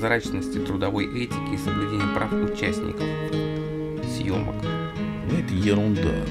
прозрачности, 0.00 0.58
трудовой 0.58 1.04
этики 1.04 1.54
и 1.54 1.58
соблюдения 1.58 2.14
прав 2.14 2.32
участников 2.32 3.02
съемок. 4.16 4.54
Ну, 5.30 5.38
это 5.38 5.54
ерунда. 5.54 6.24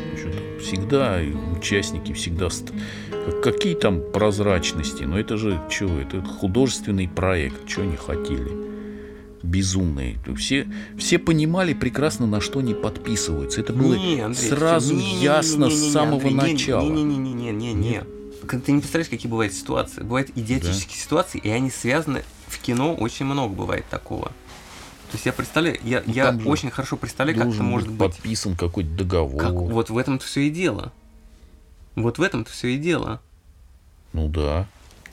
Всегда 0.59 1.21
участники 1.55 2.13
всегда... 2.13 2.49
Какие 3.43 3.75
там 3.75 4.01
прозрачности? 4.11 5.03
Но 5.03 5.19
это 5.19 5.37
же 5.37 5.61
что? 5.69 5.99
Это 5.99 6.21
художественный 6.23 7.07
проект. 7.07 7.69
Что 7.69 7.83
они 7.83 7.95
хотели? 7.95 8.51
Безумные. 9.43 10.17
Все, 10.35 10.67
все 10.97 11.19
понимали 11.19 11.73
прекрасно, 11.73 12.25
на 12.25 12.41
что 12.41 12.59
они 12.59 12.73
подписываются. 12.73 13.61
Это 13.61 13.71
было 13.71 13.93
Не, 13.93 14.21
Андрей, 14.21 14.49
сразу 14.49 14.95
не, 14.95 15.03
не, 15.03 15.13
не, 15.13 15.23
ясно 15.23 15.65
не, 15.65 15.75
не, 15.75 15.81
не, 15.81 15.89
с 15.89 15.93
самого 15.93 16.15
Андрей, 16.15 16.33
не, 16.33 16.53
начала. 16.53 16.81
Не-не-не-не-не-не. 16.81 18.03
Ты 18.47 18.71
не 18.71 18.79
представляешь, 18.79 19.09
какие 19.09 19.29
бывают 19.29 19.53
ситуации. 19.53 20.01
Бывают 20.01 20.31
идиотические 20.35 20.97
ситуации, 20.97 21.39
и 21.43 21.49
они 21.49 21.69
связаны 21.69 22.23
в 22.49 22.59
кино 22.59 22.95
очень 22.95 23.25
много 23.25 23.53
бывает 23.53 23.85
такого. 23.89 24.25
То 25.11 25.13
есть 25.15 25.25
я 25.25 25.33
представляю, 25.33 25.79
я, 25.83 26.03
Ну, 26.05 26.13
я 26.13 26.31
же 26.31 26.47
очень 26.47 26.69
хорошо 26.69 26.95
представляю, 26.97 27.37
как 27.39 27.47
это 27.49 27.63
может 27.63 27.89
быть 27.89 27.97
подписан 27.97 28.55
какой-то 28.55 28.89
договор. 28.91 29.41
Как, 29.41 29.53
вот 29.53 29.89
в 29.89 29.97
этом-то 29.97 30.25
все 30.25 30.41
и 30.41 30.49
дело. 30.49 30.91
Вот 31.95 32.17
в 32.19 32.21
этом-то 32.21 32.51
все 32.51 32.69
и 32.69 32.77
дело. 32.77 33.19
Ну 34.13 34.27
да. 34.27 34.67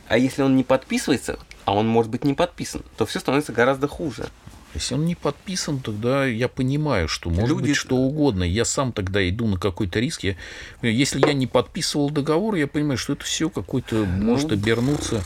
А 0.09 0.19
если 0.19 0.43
он 0.43 0.57
не 0.57 0.65
подписывается, 0.65 1.39
а 1.65 1.75
он 1.75 1.89
может 1.89 2.11
быть 2.11 2.25
не 2.25 2.35
подписан, 2.35 2.83
то 2.97 3.07
все 3.07 3.21
становится 3.21 3.53
гораздо 3.53 3.89
хуже. 3.89 4.29
Если 4.75 4.95
он 4.95 5.07
не 5.07 5.15
подписан, 5.15 5.81
тогда 5.81 6.27
я 6.27 6.49
понимаю, 6.49 7.09
что 7.09 7.31
может 7.31 7.49
Люди- 7.49 7.69
быть 7.69 7.77
что 7.77 7.97
угодно. 7.97 8.45
Я 8.45 8.67
сам 8.67 8.93
тогда 8.93 9.27
иду 9.27 9.47
на 9.47 9.59
какой-то 9.59 9.99
риск. 10.01 10.23
Я- 10.25 10.37
если 10.83 11.27
я 11.27 11.33
не 11.33 11.47
подписывал 11.47 12.11
договор, 12.11 12.57
я 12.57 12.67
понимаю, 12.67 12.99
что 12.99 13.15
это 13.15 13.25
все 13.25 13.49
какой-то 13.49 14.05
может 14.05 14.53
обернуться. 14.53 15.25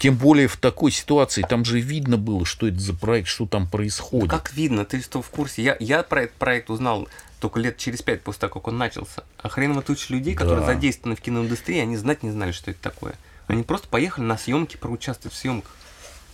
Тем 0.00 0.16
более 0.16 0.48
в 0.48 0.56
такой 0.56 0.92
ситуации, 0.92 1.42
там 1.42 1.62
же 1.66 1.78
видно 1.78 2.16
было, 2.16 2.46
что 2.46 2.66
это 2.66 2.80
за 2.80 2.94
проект, 2.94 3.28
что 3.28 3.44
там 3.46 3.68
происходит. 3.68 4.30
Как 4.30 4.50
видно, 4.54 4.86
ты 4.86 5.02
что 5.02 5.20
в 5.20 5.28
курсе? 5.28 5.62
Я, 5.62 5.76
я 5.78 6.02
про 6.02 6.22
этот 6.22 6.36
проект 6.36 6.70
узнал 6.70 7.06
только 7.38 7.60
лет 7.60 7.76
через 7.76 8.00
пять 8.00 8.22
после 8.22 8.40
того, 8.40 8.54
как 8.54 8.68
он 8.68 8.78
начался. 8.78 9.24
А 9.36 9.50
хреново 9.50 9.82
туча 9.82 10.10
людей, 10.14 10.34
которые 10.34 10.66
Да. 10.66 10.72
задействованы 10.72 11.16
в 11.16 11.20
киноиндустрии, 11.20 11.78
они 11.80 11.98
знать 11.98 12.22
не 12.22 12.30
знали, 12.30 12.52
что 12.52 12.70
это 12.70 12.80
такое. 12.80 13.14
Они 13.46 13.62
просто 13.62 13.88
поехали 13.88 14.24
на 14.24 14.38
съемки, 14.38 14.78
проучаствовать 14.78 15.34
в 15.34 15.38
съемках. 15.38 15.76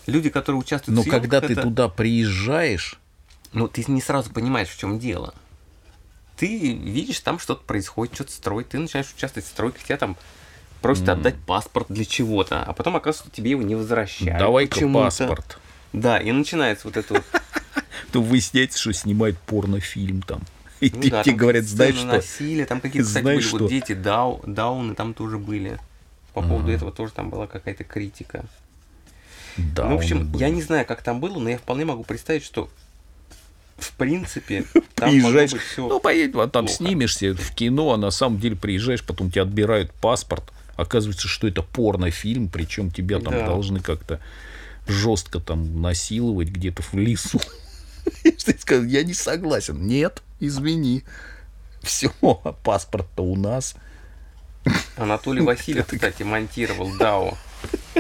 Люди, 0.07 0.31
которые 0.31 0.61
участвуют 0.61 0.95
Но 0.95 1.03
в 1.03 1.05
съемках, 1.07 1.23
когда 1.23 1.41
ты 1.41 1.53
это- 1.55 1.63
туда 1.63 1.89
приезжаешь, 1.89 3.01
Ну, 3.53 3.67
ты 3.69 3.85
не 3.89 4.01
сразу 4.01 4.31
понимаешь, 4.31 4.69
в 4.69 4.79
чем 4.79 5.01
дело. 5.01 5.35
Ты 6.37 6.73
видишь, 6.75 7.19
там 7.21 7.39
что-то 7.41 7.65
происходит, 7.65 8.15
что-то 8.15 8.31
строить, 8.33 8.69
ты 8.69 8.79
начинаешь 8.79 9.13
участвовать 9.17 9.47
в 9.49 9.51
стройках, 9.51 9.83
тебя 9.83 9.97
там 9.97 10.17
просят 10.83 11.09
отдать 11.09 11.37
паспорт 11.47 11.87
для 11.89 12.05
чего-то, 12.05 12.63
а 12.63 12.73
потом, 12.73 12.97
оказывается, 12.97 13.35
тебе 13.35 13.51
его 13.51 13.63
не 13.63 13.75
возвращают. 13.75 14.39
давай-ка 14.39 14.89
паспорт. 14.89 15.59
Да, 15.93 16.19
и 16.19 16.31
начинается 16.33 16.87
вот 16.89 16.97
это 16.97 17.15
вот 17.15 17.25
То 18.13 18.21
выясняется, 18.23 18.79
что 18.79 18.93
снимает 18.93 19.39
порнофильм 19.39 20.23
там. 20.23 20.43
И 20.81 20.91
Ну 20.95 21.09
да, 21.09 21.23
тебе 21.23 21.35
говорят, 21.37 21.65
знаешь 21.65 21.95
что? 21.97 22.07
насилия, 22.07 22.67
там 22.67 22.81
какие-то, 22.81 23.07
кстати, 23.09 23.23
Знаешь 23.23 23.37
были 23.45 23.49
что? 23.49 23.59
вот 23.59 23.69
дети, 23.71 23.93
дау, 23.95 24.43
дауны 24.47 24.95
там 24.95 25.15
тоже 25.15 25.39
были. 25.39 25.79
По 26.35 26.43
поводу 26.43 26.67
Ага. 26.69 26.73
этого 26.77 26.93
тоже 26.93 27.13
там 27.13 27.31
была 27.31 27.47
какая-то 27.47 27.83
критика. 27.85 28.45
Да, 29.57 29.87
ну, 29.87 29.95
в 29.95 29.99
общем, 29.99 30.31
я 30.37 30.51
не 30.51 30.61
знаю, 30.61 30.85
как 30.85 31.01
там 31.03 31.19
было, 31.19 31.39
но 31.39 31.49
я 31.49 31.57
вполне 31.57 31.87
могу 31.87 32.05
представить, 32.05 32.45
что 32.45 32.69
в 33.79 33.93
принципе 33.93 34.65
там 34.95 35.09
приезжаешь, 35.11 35.53
все. 35.55 35.89
ну 35.89 35.99
поедь, 35.99 36.35
вот 36.35 36.53
там 36.53 36.67
плохо. 36.67 36.77
снимешься 36.77 37.35
в 37.35 37.55
кино, 37.55 37.93
а 37.95 37.97
на 37.97 38.11
самом 38.11 38.39
деле 38.39 38.55
приезжаешь, 38.57 39.03
потом 39.03 39.31
тебе 39.31 39.43
отбирают 39.43 39.93
паспорт, 39.95 40.45
оказывается, 40.77 41.29
что 41.29 41.47
это 41.49 41.63
порнофильм, 41.63 42.49
причем 42.49 42.91
тебя 42.91 43.19
там 43.21 43.33
Да. 43.33 43.47
должны 43.47 43.81
как-то 43.81 44.21
жестко 44.87 45.41
там 45.41 45.81
насиловать 45.83 46.49
где-то 46.49 46.83
в 46.83 46.95
лесу. 46.95 47.41
Ты 48.23 48.57
сказал, 48.59 48.85
Я 48.85 49.03
не 49.05 49.15
согласен. 49.15 49.87
Нет, 49.87 50.23
извини. 50.41 51.03
Все, 51.83 52.11
паспорт-то 52.63 53.23
у 53.23 53.37
нас. 53.37 53.75
Анатолий 54.97 55.43
Васильев, 55.45 55.87
кстати, 55.87 56.23
монтировал 56.23 56.97
Дао 56.99 57.37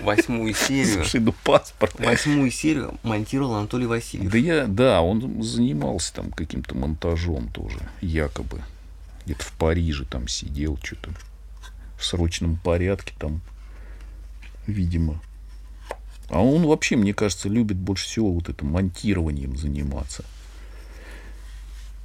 восьмую 0.03 0.55
серию. 0.55 0.95
Слушай, 1.03 1.21
ну 1.21 1.33
паспорт. 1.45 1.99
Восьмую 1.99 2.51
серию 2.51 2.99
монтировал 3.03 3.55
Анатолий 3.55 3.87
Васильев. 3.87 4.31
Да 4.31 4.39
я, 4.39 4.67
да, 4.67 5.01
он 5.01 5.43
занимался 5.43 6.15
там 6.15 6.31
каким-то 6.31 6.77
монтажом 6.77 7.49
тоже, 7.51 7.79
якобы. 8.01 8.61
Где-то 9.25 9.45
в 9.45 9.53
Париже 9.53 10.05
там 10.05 10.29
сидел, 10.29 10.79
что-то 10.83 11.11
в 11.97 12.05
срочном 12.05 12.57
порядке 12.57 13.15
там, 13.19 13.41
видимо. 14.67 15.21
А 16.29 16.43
он 16.43 16.67
вообще, 16.67 16.97
мне 16.97 17.15
кажется, 17.15 17.49
любит 17.49 17.77
больше 17.77 18.07
всего 18.07 18.33
вот 18.33 18.49
это 18.49 18.65
монтированием 18.65 19.57
заниматься. 19.57 20.25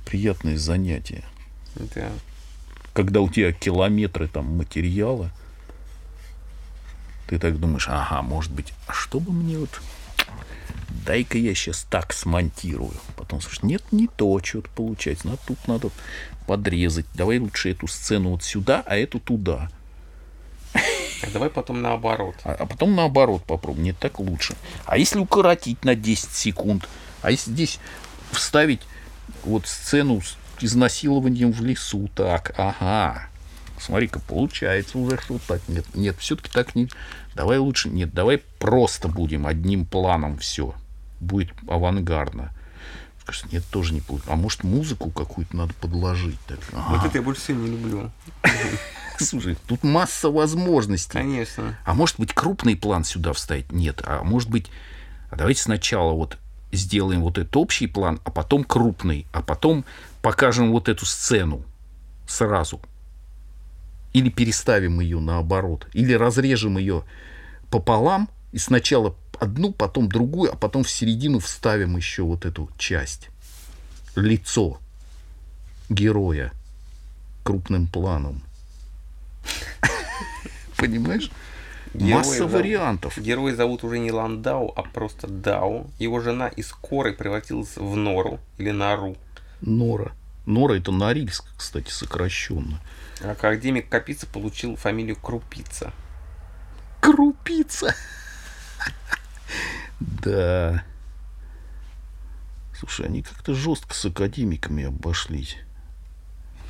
Приятное 0.06 0.57
занятие. 0.57 1.24
Да. 1.96 2.12
Когда 2.94 3.22
у 3.22 3.30
тебя 3.30 3.51
километры 3.51 4.28
там 4.28 4.57
материала, 4.57 5.31
ты 7.28 7.40
так 7.40 7.59
думаешь, 7.59 7.88
ага, 7.90 8.22
может 8.22 8.51
быть, 8.51 8.74
а 8.88 8.94
что 8.94 9.19
бы 9.19 9.31
мне 9.31 9.57
вот 9.57 9.81
дай-ка 11.06 11.38
я 11.38 11.56
сейчас 11.56 11.85
так 11.90 12.13
смонтирую. 12.13 12.94
Потом 13.16 13.41
слушай, 13.41 13.66
нет, 13.66 13.84
не 13.91 14.07
то, 14.07 14.40
что-то 14.44 14.69
получается. 14.75 15.28
Надо, 15.28 15.40
тут 15.47 15.68
надо 15.68 15.90
подрезать. 16.47 17.06
Давай 17.13 17.40
лучше 17.40 17.72
эту 17.72 17.88
сцену 17.88 18.31
вот 18.31 18.44
сюда, 18.44 18.84
а 18.85 18.96
эту 18.96 19.19
туда. 19.19 19.69
А 21.24 21.28
давай 21.32 21.50
потом 21.50 21.82
наоборот. 21.82 22.36
А, 22.44 22.54
а 22.54 22.66
потом 22.66 22.96
наоборот 22.96 23.44
попробуем. 23.44 23.86
Нет, 23.86 23.98
так 24.00 24.20
лучше. 24.20 24.56
А 24.86 24.98
если 24.98 25.20
укоротить 25.20 25.84
на 25.86 25.96
10 25.96 26.32
секунд? 26.32 26.88
А 27.22 27.32
если 27.32 27.52
здесь 27.52 27.80
вставить 28.32 28.82
вот 29.44 29.68
сцену 29.68 30.22
с 30.22 30.38
изнасилованием 30.60 31.52
в 31.52 31.62
лесу? 31.64 32.10
Так, 32.16 32.54
ага. 32.58 33.28
Смотри-ка, 33.80 34.20
получается 34.20 34.98
уже 34.98 35.20
что 35.20 35.40
так. 35.48 35.62
Нет, 35.68 35.86
нет, 35.96 36.16
все-таки 36.20 36.50
так 36.52 36.76
не... 36.76 36.88
Давай 37.34 37.58
лучше... 37.58 37.90
Нет, 37.90 38.14
давай 38.14 38.38
просто 38.60 39.08
будем 39.08 39.48
одним 39.48 39.86
планом 39.86 40.38
все. 40.38 40.76
Будет 41.20 41.52
авангардно. 41.68 42.52
Скажешь, 43.31 43.52
нет, 43.52 43.64
тоже 43.69 43.94
не 43.94 44.02
получится. 44.02 44.34
А 44.34 44.36
может, 44.36 44.64
музыку 44.64 45.09
какую-то 45.09 45.56
надо 45.56 45.74
подложить? 45.75 46.40
Так, 46.47 46.59
ага. 46.74 46.97
Вот 46.97 47.06
это 47.06 47.18
я 47.18 47.22
больше 47.22 47.42
всего 47.42 47.62
не 47.62 47.72
люблю. 47.72 48.12
Слушай, 49.19 49.58
тут 49.68 49.84
масса 49.84 50.30
возможностей. 50.30 51.14
Конечно. 51.14 51.78
А 51.86 51.94
может 51.94 52.19
быть, 52.19 52.34
крупный 52.34 52.75
план 52.75 53.03
сюда 53.03 53.34
вставить? 53.34 53.72
Нет. 53.72 54.02
А 54.06 54.24
может 54.24 54.50
быть, 54.50 54.69
а 55.30 55.38
давайте 55.38 55.62
сначала 55.62 56.12
вот 56.12 56.38
сделаем 56.72 57.22
вот 57.22 57.38
этот 57.38 57.56
общий 57.56 57.88
план, 57.88 58.19
а 58.25 58.31
потом 58.31 58.64
крупный, 58.64 59.25
а 59.31 59.42
потом 59.42 59.86
покажем 60.22 60.72
вот 60.72 60.90
эту 60.90 61.06
сцену 61.06 61.63
сразу. 62.28 62.81
Или 64.13 64.30
переставим 64.30 65.00
ее 65.00 65.19
наоборот. 65.19 65.88
Или 65.94 66.13
разрежем 66.13 66.78
ее 66.78 67.03
пополам 67.69 68.28
и 68.52 68.58
сначала 68.58 69.16
одну, 69.41 69.74
потом 69.74 70.07
другую, 70.07 70.53
а 70.53 70.56
потом 70.56 70.84
в 70.84 70.90
середину 70.91 71.40
вставим 71.40 71.97
еще 71.97 72.24
вот 72.24 72.46
эту 72.46 72.69
часть. 72.78 73.29
Лицо 74.16 74.80
героя 75.89 76.51
крупным 77.44 77.88
планом. 77.88 78.44
Понимаешь? 80.77 81.31
Героя 81.94 82.16
Масса 82.18 82.38
зовут- 82.38 82.54
вариантов. 82.54 83.18
Героя 83.18 83.56
зовут 83.56 83.83
уже 83.83 84.00
не 84.00 84.12
Ландау, 84.12 84.71
а 84.75 84.83
просто 84.83 85.27
Дау. 85.27 85.89
Его 86.00 86.21
жена 86.21 86.48
из 86.48 86.71
коры 86.71 87.13
превратилась 87.13 87.75
в 87.75 87.95
Нору 87.95 88.39
или 88.57 88.71
Нару. 88.71 89.18
Нора. 89.62 90.12
Нора 90.45 90.77
это 90.77 90.92
Норильск, 90.92 91.45
кстати, 91.57 91.89
сокращенно. 91.92 92.80
Академик 93.21 93.89
Капица 93.89 94.25
получил 94.27 94.75
фамилию 94.75 95.16
Крупица. 95.16 95.92
Крупица. 97.01 97.94
Да. 100.00 100.83
Слушай, 102.77 103.06
они 103.07 103.21
как-то 103.21 103.53
жестко 103.53 103.94
с 103.94 104.06
академиками 104.06 104.86
обошлись. 104.86 105.57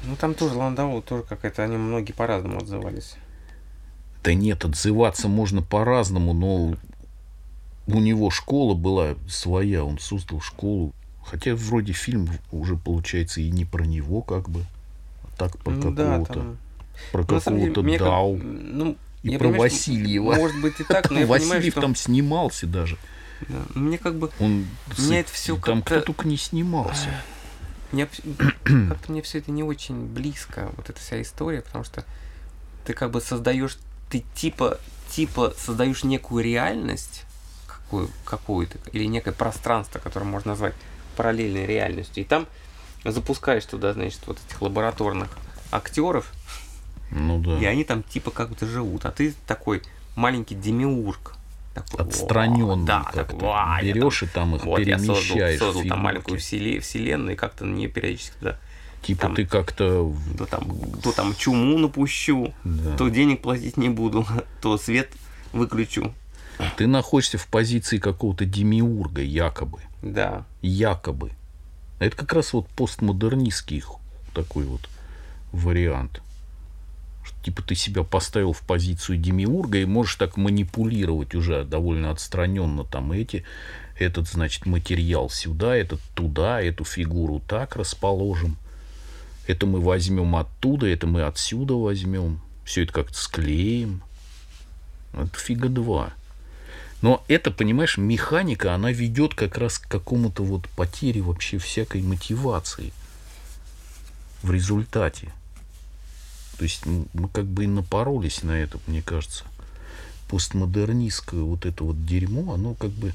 Ну 0.04 0.16
там 0.16 0.34
тоже 0.34 0.56
Ландау, 0.56 1.02
тоже 1.02 1.24
какая-то, 1.24 1.64
они 1.64 1.78
многие 1.78 2.12
по-разному 2.12 2.58
отзывались. 2.58 3.16
Да 4.24 4.34
нет, 4.34 4.66
отзываться 4.66 5.28
можно 5.28 5.62
по-разному, 5.62 6.34
но 6.34 6.76
у 7.88 8.00
него 8.00 8.30
школа 8.30 8.74
была 8.76 9.16
своя, 9.28 9.84
он 9.84 10.00
создал 10.00 10.42
школу. 10.42 10.94
Хотя 11.24 11.56
вроде 11.56 11.94
фильм 11.94 12.30
уже 12.52 12.76
получается 12.76 13.42
и 13.42 13.50
не 13.50 13.64
про 13.64 13.84
него 13.86 14.22
как 14.22 14.50
бы, 14.50 14.66
а 15.24 15.28
так 15.38 15.58
про 15.60 15.72
ну 15.72 15.92
да, 15.92 16.18
какого-то, 16.18 16.34
там... 16.34 16.58
про 17.12 17.22
Ну, 17.22 17.28
какого-то 17.28 17.84
как- 17.84 18.00
Дау. 18.00 18.38
ну, 18.38 18.98
И 19.24 19.30
я 19.30 19.38
про 19.38 19.50
понимаю, 19.50 19.70
что 19.70 19.78
Васильева. 19.78 20.36
Может 20.36 20.62
быть 20.62 20.80
и 20.80 20.84
так, 20.84 21.10
но 21.12 21.20
я 21.20 21.26
Васильев 21.26 21.52
понимаю, 21.52 21.72
что... 21.72 21.82
там 21.82 21.96
снимался 21.96 22.68
даже. 22.68 22.98
Да, 23.48 23.58
мне 23.76 23.98
как 23.98 24.16
бы... 24.16 24.32
Он 24.40 24.68
Мне 24.98 25.24
с- 25.24 25.26
это 25.26 25.32
всё 25.32 25.58
там 25.58 25.82
кто 25.82 26.02
только 26.02 26.28
не 26.28 26.38
снимался. 26.38 27.10
Мне, 27.92 28.08
как-то 28.64 29.12
мне 29.12 29.22
все 29.22 29.40
это 29.40 29.52
не 29.52 29.64
очень 29.64 30.06
близко, 30.06 30.72
вот 30.78 30.90
эта 30.90 31.00
вся 31.00 31.22
история, 31.22 31.62
потому 31.62 31.84
что 31.84 32.06
ты 32.86 32.94
как 32.94 33.12
бы 33.12 33.20
создаешь, 33.20 33.78
ты 34.10 34.24
типа 34.34 34.80
типа 35.12 35.54
создаешь 35.58 36.04
некую 36.06 36.44
реальность, 36.44 37.24
какую, 37.68 38.10
какую-то, 38.24 38.78
или 38.94 39.06
некое 39.06 39.34
пространство, 39.34 40.00
которое 40.00 40.26
можно 40.26 40.52
назвать 40.52 40.74
параллельной 41.18 41.66
реальностью, 41.66 42.24
и 42.24 42.26
там 42.26 42.48
запускаешь 43.04 43.66
туда, 43.66 43.92
значит, 43.94 44.22
вот 44.26 44.40
этих 44.48 44.62
лабораторных 44.62 45.30
актеров, 45.72 46.32
Ну 47.12 47.40
да. 47.40 47.60
и 47.60 47.66
они 47.66 47.84
там 47.84 48.04
типа 48.04 48.32
как 48.32 48.50
будто 48.50 48.66
живут, 48.66 49.06
а 49.06 49.12
ты 49.12 49.34
такой 49.48 49.82
маленький 50.16 50.56
демиург. 50.56 51.36
Такой, 51.74 52.06
Отстраненный 52.06 52.84
«О, 52.84 52.86
Да, 52.86 53.04
как-то. 53.14 53.46
«Ва, 53.46 53.80
я 53.82 53.94
Берешь 53.94 54.24
и 54.24 54.28
там 54.28 54.56
их 54.58 54.66
вот 54.66 54.80
я 54.80 54.98
создал, 54.98 55.16
перемещаешь. 55.16 55.60
создал 55.60 55.84
там 55.86 56.00
маленькую 56.00 56.38
вселе- 56.38 56.82
вселенную, 56.82 57.34
и 57.34 57.38
как-то 57.38 57.64
на 57.64 57.74
нее 57.76 57.88
периодически 57.88 58.34
туда, 58.40 58.58
Типа 59.02 59.22
там- 59.22 59.36
ты 59.36 59.46
как-то... 59.46 60.14
то 60.38 60.46
там, 60.48 60.66
то 61.02 61.12
там 61.14 61.34
чуму 61.34 61.78
напущу, 61.78 62.54
Да. 62.66 62.98
то 62.98 63.08
денег 63.08 63.42
платить 63.42 63.78
не 63.78 63.88
буду, 63.88 64.28
то 64.62 64.78
свет 64.78 65.12
выключу. 65.54 66.14
Ты 66.76 66.88
находишься 66.88 67.38
в 67.38 67.48
позиции 67.48 67.98
какого-то 68.00 68.44
демиурга, 68.46 69.22
якобы. 69.22 69.80
Да. 70.02 70.44
Якобы. 70.62 71.32
Это 72.00 72.18
как 72.18 72.34
раз 72.34 72.52
вот 72.52 72.68
постмодернистский 72.68 73.82
такой 74.34 74.66
вот 74.66 74.90
вариант. 75.54 76.22
Типа 77.44 77.64
ты 77.64 77.74
себя 77.74 78.04
поставил 78.04 78.54
в 78.54 78.62
позицию 78.62 79.18
демиурга 79.18 79.80
и 79.80 79.86
можешь 79.86 80.16
так 80.16 80.38
манипулировать 80.38 81.34
уже 81.34 81.64
довольно 81.64 82.12
отстраненно 82.12 82.84
там 82.84 83.12
эти, 83.12 83.44
этот, 83.98 84.28
значит, 84.28 84.66
материал 84.66 85.30
сюда, 85.30 85.76
этот 85.76 86.02
туда, 86.14 86.62
эту 86.62 86.84
фигуру 86.84 87.42
так 87.48 87.76
расположим. 87.76 88.58
Это 89.48 89.66
мы 89.66 89.82
возьмем 89.82 90.36
оттуда, 90.36 90.88
это 90.88 91.08
мы 91.08 91.24
отсюда 91.24 91.74
возьмем. 91.74 92.42
Все 92.64 92.84
это 92.84 92.94
как-то 92.94 93.18
склеим. 93.18 94.04
Это 95.14 95.38
фига 95.38 95.68
два. 95.68 96.14
Но 97.02 97.24
это, 97.28 97.50
понимаешь, 97.50 97.98
механика, 97.98 98.76
она 98.76 98.92
ведет 98.92 99.34
как 99.34 99.58
раз 99.58 99.80
к 99.80 99.88
какому-то 99.88 100.44
вот 100.44 100.70
потере 100.70 101.22
вообще 101.22 101.58
всякой 101.58 102.02
мотивации 102.04 102.94
в 104.44 104.52
результате. 104.52 105.34
То 106.62 106.66
есть 106.66 106.86
мы 106.86 107.28
как 107.28 107.46
бы 107.46 107.64
и 107.64 107.68
напоролись 107.68 108.44
на 108.44 108.52
это, 108.52 108.78
мне 108.86 109.02
кажется. 109.02 109.46
Постмодернистское 110.30 111.42
вот 111.42 111.66
это 111.66 111.84
вот 111.84 112.06
дерьмо, 112.06 112.54
оно 112.54 112.76
как 112.76 112.92
бы... 112.92 113.14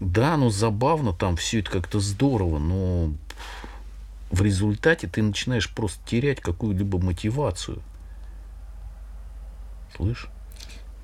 Да, 0.00 0.34
оно 0.34 0.50
забавно, 0.50 1.12
там 1.12 1.36
все 1.36 1.60
это 1.60 1.70
как-то 1.70 2.00
здорово, 2.00 2.58
но 2.58 3.14
в 4.32 4.42
результате 4.42 5.06
ты 5.06 5.22
начинаешь 5.22 5.72
просто 5.72 6.00
терять 6.08 6.40
какую-либо 6.40 6.98
мотивацию. 6.98 7.80
Слышь? 9.94 10.26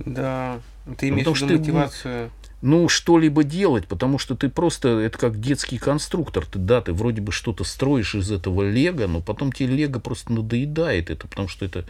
Да. 0.00 0.58
Ты 0.96 1.10
Ну, 1.10 1.14
имеешь 1.14 1.26
потому 1.28 1.36
в 1.36 1.42
виду 1.42 1.58
мотивацию. 1.60 2.30
Ну, 2.60 2.88
что-либо 2.88 3.44
делать, 3.44 3.86
потому 3.86 4.18
что 4.18 4.34
ты 4.34 4.48
просто, 4.48 4.88
это 4.98 5.16
как 5.16 5.40
детский 5.40 5.78
конструктор, 5.78 6.44
ты, 6.44 6.58
да, 6.58 6.80
ты 6.80 6.92
вроде 6.92 7.20
бы 7.20 7.30
что-то 7.30 7.62
строишь 7.64 8.14
из 8.14 8.32
этого 8.32 8.68
лего, 8.68 9.06
но 9.06 9.20
потом 9.20 9.52
тебе 9.52 9.68
лего 9.76 10.00
просто 10.00 10.32
надоедает 10.32 11.10
это, 11.10 11.28
потому 11.28 11.48
что 11.48 11.64
это, 11.64 11.84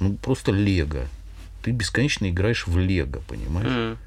ну, 0.00 0.14
просто 0.14 0.52
лего. 0.52 1.06
Ты 1.62 1.70
бесконечно 1.70 2.28
играешь 2.28 2.66
в 2.66 2.78
лего, 2.78 3.22
понимаешь? 3.26 3.70
М. 3.70 3.98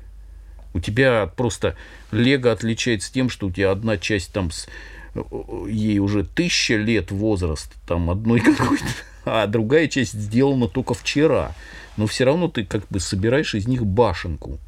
У 0.73 0.79
тебя 0.79 1.25
просто 1.35 1.75
лего 2.11 2.51
отличается 2.51 3.11
тем, 3.11 3.29
что 3.29 3.47
у 3.47 3.51
тебя 3.51 3.71
одна 3.71 3.97
часть 3.97 4.31
там 4.31 4.51
с 4.51 4.67
э, 5.15 5.21
ей 5.67 5.97
уже 5.97 6.23
тысяча 6.23 6.75
лет 6.75 7.09
возраст, 7.09 7.73
там 7.87 8.11
одной 8.11 8.39
какой-то, 8.55 8.85
а 9.25 9.47
другая 9.47 9.87
часть 9.87 10.13
сделана 10.13 10.67
только 10.67 10.93
вчера. 10.93 11.55
Но 11.95 12.05
все 12.05 12.25
равно 12.25 12.47
ты 12.47 12.63
как 12.63 12.87
бы 12.89 12.99
собираешь 12.99 13.55
из 13.55 13.67
них 13.67 13.83
башенку. 13.83 14.59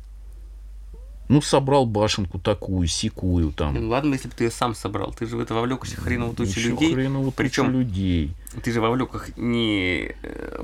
Ну, 1.30 1.42
собрал 1.44 1.86
башенку 1.86 2.40
такую, 2.40 2.88
секую 2.88 3.52
там. 3.52 3.76
Ну 3.76 3.90
ладно, 3.90 4.14
если 4.16 4.28
бы 4.28 4.34
ты 4.36 4.46
ее 4.46 4.52
сам 4.52 4.74
собрал. 4.74 5.14
Ты 5.14 5.28
же 5.28 5.38
в 5.38 5.40
это 5.40 5.54
вовлекся 5.54 5.96
хреново 5.96 6.34
тучу 6.36 6.50
Еще 6.60 6.70
людей. 6.72 6.94
хреново 6.94 7.30
Причем 7.30 7.70
людей. 7.72 8.34
ты 8.64 8.72
же 8.72 8.82
вовлек 8.82 9.14
их 9.14 9.38
не 9.38 10.16
э, 10.24 10.64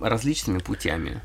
различными 0.00 0.58
путями. 0.58 1.20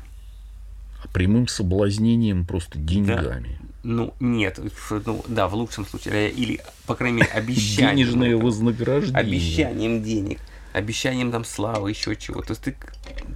А 1.02 1.08
прямым 1.08 1.48
соблазнением 1.48 2.44
просто 2.44 2.78
деньгами. 2.78 3.58
Ну, 3.82 4.12
нет. 4.20 4.60
Ну, 4.90 5.24
да, 5.26 5.48
в 5.48 5.54
лучшем 5.54 5.86
случае. 5.86 6.28
э, 6.28 6.30
Или, 6.30 6.60
по 6.86 6.94
крайней 6.94 7.16
мере, 7.22 7.30
обещанием. 7.32 7.96
Денежное 7.96 8.36
вознаграждение. 8.36 9.18
Обещанием 9.18 10.02
денег. 10.02 10.38
Обещанием 10.74 11.32
там 11.32 11.46
славы, 11.46 11.88
еще 11.90 12.14
чего. 12.14 12.42
То 12.42 12.50
есть 12.50 12.62
ты 12.62 12.76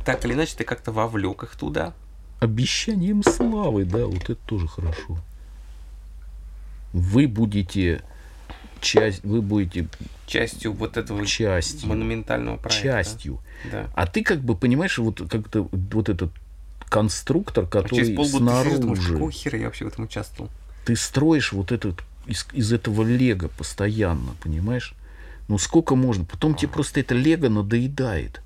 так 0.04 0.22
или 0.26 0.34
иначе 0.34 0.54
ты 0.56 0.64
как-то 0.64 0.92
вовлек 0.92 1.44
их 1.44 1.56
туда. 1.56 1.94
Обещанием 2.40 3.22
славы, 3.22 3.86
да, 3.86 4.06
вот 4.06 4.24
это 4.24 4.36
тоже 4.46 4.68
хорошо. 4.68 5.16
Вы 6.92 7.26
будете 7.28 8.02
часть, 8.80 9.24
вы 9.24 9.42
будете 9.42 9.88
Частью 10.26 10.72
вот 10.72 10.96
этого 10.96 11.24
частью, 11.24 11.88
монументального 11.88 12.56
проекта. 12.56 12.82
частью. 12.82 13.38
Да. 13.70 13.88
А 13.94 14.06
ты 14.06 14.24
как 14.24 14.40
бы 14.40 14.56
понимаешь, 14.56 14.98
вот 14.98 15.22
как-то 15.30 15.68
вот 15.70 16.08
этот 16.08 16.32
конструктор, 16.88 17.64
А 17.64 17.66
который 17.66 18.14
думаешь, 18.14 18.30
снаружи, 18.30 19.12
какого 19.12 19.30
хера 19.30 19.58
я 19.58 19.66
вообще 19.66 19.84
в 19.84 19.88
этом 19.88 20.04
участвовал? 20.04 20.50
ты 20.84 20.96
строишь 20.96 21.52
вот 21.52 21.72
этот 21.72 22.02
из, 22.26 22.46
из 22.52 22.72
этого 22.72 23.02
лего 23.02 23.48
постоянно, 23.48 24.34
понимаешь? 24.42 24.94
Ну 25.48 25.58
сколько 25.58 25.94
можно? 25.94 26.24
Потом 26.24 26.54
тебе 26.54 26.68
просто 26.68 27.00
это 27.00 27.14
лего 27.14 27.48
надоедает. 27.48 28.40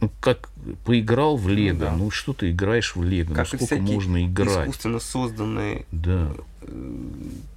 Ну, 0.00 0.10
как 0.20 0.48
поиграл 0.84 1.36
в 1.36 1.48
лего, 1.48 1.78
да. 1.80 1.92
ну, 1.92 2.10
что 2.10 2.32
ты 2.32 2.50
играешь 2.52 2.94
в 2.94 3.02
лего, 3.02 3.34
Как 3.34 3.52
ну 3.52 3.58
сколько 3.58 3.82
можно 3.82 4.24
играть? 4.24 4.64
искусственно 4.68 5.00
созданный 5.00 5.86
Да. 5.90 6.30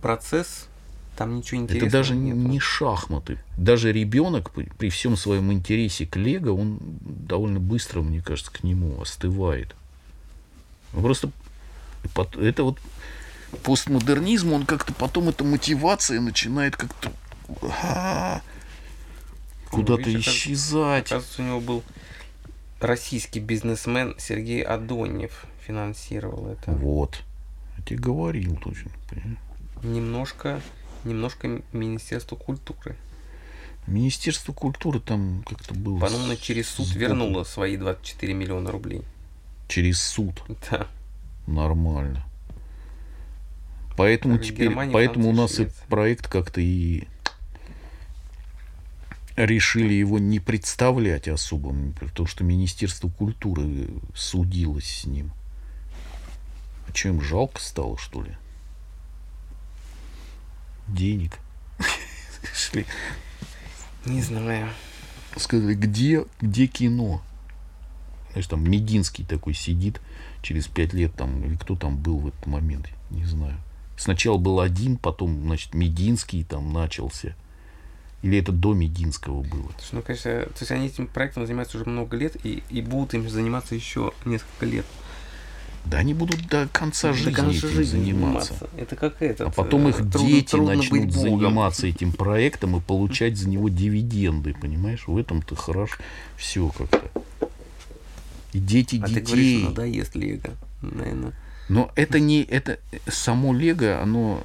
процесс, 0.02 0.68
там 1.18 1.38
ничего 1.38 1.62
интересного 1.62 1.88
Это 1.88 1.98
даже 1.98 2.16
нету. 2.16 2.38
не 2.40 2.60
шахматы. 2.60 3.38
Даже 3.58 3.92
ребенок 3.92 4.50
при, 4.52 4.64
при 4.66 4.90
всем 4.90 5.18
своем 5.18 5.52
интересе 5.54 6.08
к 6.08 6.16
Лего, 6.16 6.52
он 6.54 6.80
довольно 6.82 7.60
быстро, 7.60 8.02
мне 8.02 8.22
кажется, 8.24 8.52
к 8.52 8.64
нему 8.64 9.00
остывает. 9.00 9.76
Ну, 10.94 11.02
Просто 11.02 11.30
это 12.40 12.64
вот 12.64 12.80
постмодернизм, 13.64 14.54
он 14.54 14.66
как-то 14.66 14.94
потом 14.94 15.30
эта 15.30 15.44
мотивация 15.44 16.20
начинает 16.22 16.76
как-то 16.76 17.12
а, 17.84 18.42
куда-то 19.70 20.06
как- 20.06 20.14
исчезать. 20.22 21.12
Оказывается, 21.12 21.42
у 21.42 21.46
него 21.46 21.60
был 21.62 21.84
российский 22.82 23.40
бизнесмен 23.40 24.16
Сергей 24.18 24.62
Адонев 24.62 25.46
финансировал 25.66 26.48
это. 26.48 26.72
Вот. 26.72 27.22
Я 27.78 27.84
тебе 27.86 28.00
говорил 28.00 28.56
точно. 28.58 28.92
понимаешь? 29.10 29.38
Немножко, 29.84 30.62
немножко 31.04 31.62
Министерство 31.72 32.36
культуры. 32.36 32.96
Министерство 33.88 34.54
культуры 34.54 35.00
там 35.00 35.44
как-то 35.48 35.74
было... 35.74 36.00
По-моему, 36.00 36.34
с- 36.34 36.40
через 36.40 36.70
суд 36.70 36.86
сбоку. 36.86 37.00
вернуло 37.00 37.44
свои 37.44 37.78
24 37.78 38.34
миллиона 38.34 38.72
рублей. 38.72 39.02
Через 39.68 40.02
суд. 40.02 40.44
Да. 40.70 40.88
Нормально. 41.48 42.24
Поэтому 43.98 44.38
теперь, 44.38 44.70
Германии, 44.70 44.94
поэтому 44.94 45.30
у 45.30 45.34
нас 45.34 45.60
этот 45.60 45.76
проект 45.90 46.28
как-то 46.28 46.62
и 46.62 47.08
решили 49.36 49.94
его 49.94 50.20
не 50.20 50.40
представлять 50.40 51.28
особо, 51.28 51.74
потому 52.00 52.28
что 52.28 52.44
Министерство 52.44 53.10
культуры 53.10 53.90
судилось 54.16 55.02
с 55.02 55.06
ним. 55.06 55.32
А 56.88 56.96
что, 56.96 57.10
им 57.10 57.22
жалко 57.22 57.62
стало, 57.62 57.98
что 57.98 58.22
ли? 58.22 58.32
Денег. 60.88 61.40
Шли. 62.54 62.86
Не 64.06 64.22
знаю. 64.22 64.70
Сказали, 65.38 65.76
где, 65.76 66.26
где 66.42 66.68
кино? 66.68 67.22
Знаешь, 68.32 68.48
там 68.48 68.70
Мединский 68.70 69.26
такой 69.26 69.54
сидит 69.54 70.02
через 70.42 70.68
пять 70.68 70.94
лет 70.94 71.14
там, 71.16 71.44
или 71.46 71.56
кто 71.56 71.76
там 71.76 71.98
был 71.98 72.18
в 72.18 72.28
этот 72.28 72.46
момент, 72.48 72.90
не 73.10 73.26
знаю. 73.26 73.58
Сначала 73.98 74.38
был 74.38 74.60
один, 74.60 74.98
потом, 74.98 75.42
значит, 75.44 75.74
Мединский 75.74 76.44
там 76.44 76.74
начался. 76.74 77.36
Или 78.22 78.38
это 78.38 78.52
до 78.52 78.74
Мединского 78.74 79.42
было? 79.42 79.72
Слушай, 79.80 79.94
ну, 79.94 80.02
конечно, 80.04 80.32
то 80.32 80.60
есть 80.60 80.72
они 80.72 80.88
этим 80.88 81.08
проектом 81.08 81.46
занимаются 81.46 81.78
уже 81.78 81.90
много 81.90 82.16
лет 82.16 82.36
и, 82.46 82.62
и 82.70 82.82
будут 82.82 83.14
им 83.16 83.28
заниматься 83.28 83.74
еще 83.74 84.12
несколько 84.26 84.66
лет. 84.66 84.86
Да 85.86 85.98
они 85.98 86.14
будут 86.14 86.48
до 86.48 86.68
конца 86.72 87.10
До 87.10 87.18
жизни 87.18 87.34
конца 87.34 87.58
этим 87.58 87.70
жизни 87.70 88.00
заниматься. 88.04 88.70
Это 88.78 88.96
как 88.96 89.20
это. 89.22 89.48
А 89.48 89.50
потом 89.50 89.88
их 89.88 90.08
дети 90.10 90.56
начнут 90.56 91.06
Богом. 91.08 91.40
заниматься 91.40 91.88
этим 91.88 92.14
проектом 92.14 92.76
и 92.76 92.80
получать 92.82 93.38
за 93.40 93.50
него 93.50 93.70
дивиденды, 93.70 94.54
понимаешь? 94.54 95.08
В 95.08 95.18
этом-то 95.18 95.56
хорошо. 95.56 95.96
Все 96.38 96.70
как-то. 96.70 97.02
И 98.54 98.60
дети 98.60 99.02
А 99.02 99.08
ты 99.08 99.14
говоришь, 99.22 99.28
детей. 99.30 99.64
надоест 99.64 100.16
Лего, 100.16 100.52
наверное. 100.82 101.34
Но 101.70 101.92
это 101.96 102.20
не 102.20 102.44
это 102.44 102.80
само 103.08 103.54
Лего, 103.54 104.02
оно 104.02 104.44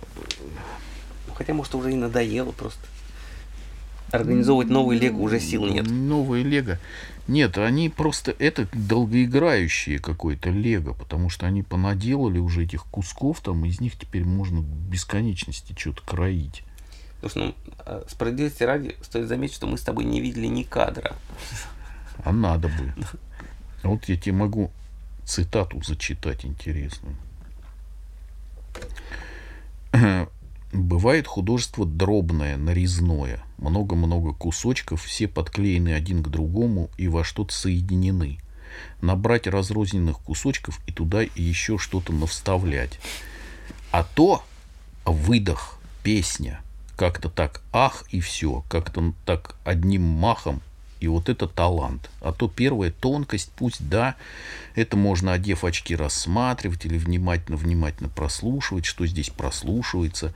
Хотя, 1.34 1.52
может, 1.52 1.74
уже 1.74 1.92
и 1.92 1.96
надоело 1.96 2.52
просто. 2.52 2.80
Организовывать 4.12 4.68
новый 4.68 4.98
Лего 4.98 5.20
уже 5.20 5.40
сил 5.40 5.66
нет. 5.66 5.86
Новые 5.86 6.44
Лего. 6.44 6.78
Нет, 7.28 7.58
они 7.58 7.88
просто... 7.88 8.34
Это 8.38 8.68
долгоиграющие 8.72 9.98
какой-то 9.98 10.50
Лего, 10.50 10.92
потому 10.92 11.28
что 11.28 11.46
они 11.46 11.62
понаделали 11.62 12.38
уже 12.38 12.64
этих 12.64 12.84
кусков, 12.84 13.40
там 13.40 13.64
из 13.64 13.80
них 13.80 13.98
теперь 13.98 14.24
можно 14.24 14.60
бесконечности 14.60 15.74
что-то 15.76 16.02
кроить. 16.02 16.62
Слушай, 17.20 17.46
ну, 17.46 17.54
а, 17.80 18.04
справедливости 18.08 18.62
ради, 18.62 18.96
стоит 19.02 19.26
заметить, 19.26 19.54
что 19.54 19.66
мы 19.66 19.78
с 19.78 19.82
тобой 19.82 20.04
не 20.04 20.20
видели 20.20 20.46
ни 20.46 20.62
кадра. 20.62 21.16
А 22.24 22.32
надо 22.32 22.68
бы. 22.68 22.94
Вот 23.82 24.04
я 24.08 24.16
тебе 24.16 24.32
могу 24.32 24.70
цитату 25.24 25.82
зачитать 25.82 26.44
интересную. 26.44 27.16
Бывает 30.86 31.26
художество 31.26 31.84
дробное, 31.84 32.56
нарезное. 32.56 33.42
Много-много 33.58 34.32
кусочков, 34.32 35.02
все 35.02 35.26
подклеены 35.26 35.92
один 35.92 36.22
к 36.22 36.28
другому 36.28 36.90
и 36.96 37.08
во 37.08 37.24
что-то 37.24 37.52
соединены. 37.52 38.38
Набрать 39.00 39.48
разрозненных 39.48 40.20
кусочков 40.20 40.80
и 40.86 40.92
туда 40.92 41.22
еще 41.22 41.76
что-то 41.76 42.12
навставлять. 42.12 43.00
А 43.90 44.04
то 44.04 44.44
выдох, 45.04 45.80
песня. 46.04 46.60
Как-то 46.94 47.30
так 47.30 47.62
ах 47.72 48.04
и 48.12 48.20
все. 48.20 48.62
Как-то 48.68 49.12
так 49.24 49.56
одним 49.64 50.02
махом 50.02 50.62
и 51.00 51.08
вот 51.08 51.28
это 51.28 51.46
талант. 51.46 52.10
А 52.20 52.32
то 52.32 52.48
первая 52.48 52.90
тонкость, 52.90 53.50
пусть 53.56 53.88
да, 53.88 54.16
это 54.74 54.96
можно, 54.96 55.32
одев 55.32 55.64
очки, 55.64 55.94
рассматривать 55.94 56.84
или 56.86 56.96
внимательно-внимательно 56.96 58.08
прослушивать, 58.08 58.86
что 58.86 59.06
здесь 59.06 59.30
прослушивается. 59.30 60.32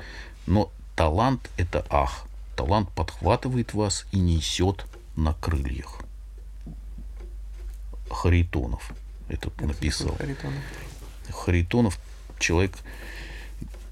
Но 0.47 0.71
талант– 0.97 1.51
это 1.57 1.85
ах. 1.91 2.27
Талант 2.57 2.91
подхватывает 2.91 3.75
вас 3.75 4.07
и 4.13 4.19
несет 4.19 4.85
на 5.17 5.35
крыльях. 5.35 6.01
Харитонов 8.11 8.93
этот 9.29 9.55
это 9.57 9.67
написал. 9.67 10.17
Харитонов? 10.17 10.63
Харитонов 11.31 11.99
человек 12.39 12.73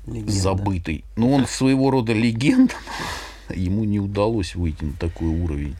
Легенда. 0.06 0.32
забытый. 0.32 1.04
Но 1.16 1.32
он 1.32 1.46
своего 1.46 1.90
рода 1.90 2.12
легенда. 2.12 2.74
Ему 3.54 3.84
не 3.84 4.00
удалось 4.00 4.54
выйти 4.54 4.84
на 4.84 4.92
такой 4.94 5.28
уровень. 5.28 5.76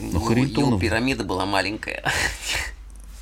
Но 0.00 0.20
Харитонов... 0.20 0.70
Его 0.70 0.78
пирамида 0.80 1.24
была 1.24 1.46
маленькая. 1.46 2.02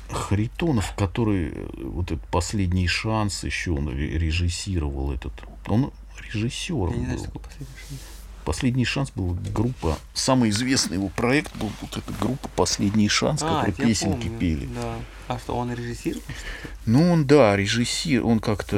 Харитонов, 0.09 0.93
который 0.95 1.49
э, 1.49 1.67
вот 1.77 2.11
этот 2.11 2.25
последний 2.27 2.87
шанс 2.87 3.43
еще 3.43 3.71
он 3.71 3.89
режиссировал 3.89 5.11
этот. 5.11 5.33
Он 5.67 5.91
режиссером 6.21 6.93
Я 6.93 6.97
не 6.97 7.05
знаю, 7.05 7.19
был. 7.19 7.25
Что 7.25 7.39
последний 7.39 7.75
шанс. 7.89 8.01
Последний 8.45 8.85
шанс 8.85 9.11
был 9.15 9.37
группа, 9.53 9.97
самый 10.13 10.49
известный 10.49 10.95
его 10.95 11.07
проект 11.07 11.55
был 11.55 11.71
вот 11.81 11.97
эта 11.97 12.11
группа 12.19 12.49
Последний 12.55 13.07
шанс, 13.07 13.41
а, 13.41 13.63
который 13.63 13.87
песенки 13.87 14.23
помню, 14.23 14.39
пели. 14.39 14.69
Да. 14.75 14.95
А 15.29 15.39
что, 15.39 15.55
он 15.55 15.73
режиссировал? 15.73 16.23
Ну, 16.85 17.11
он, 17.11 17.25
да, 17.25 17.55
режиссер, 17.55 18.25
он 18.25 18.39
как-то 18.39 18.75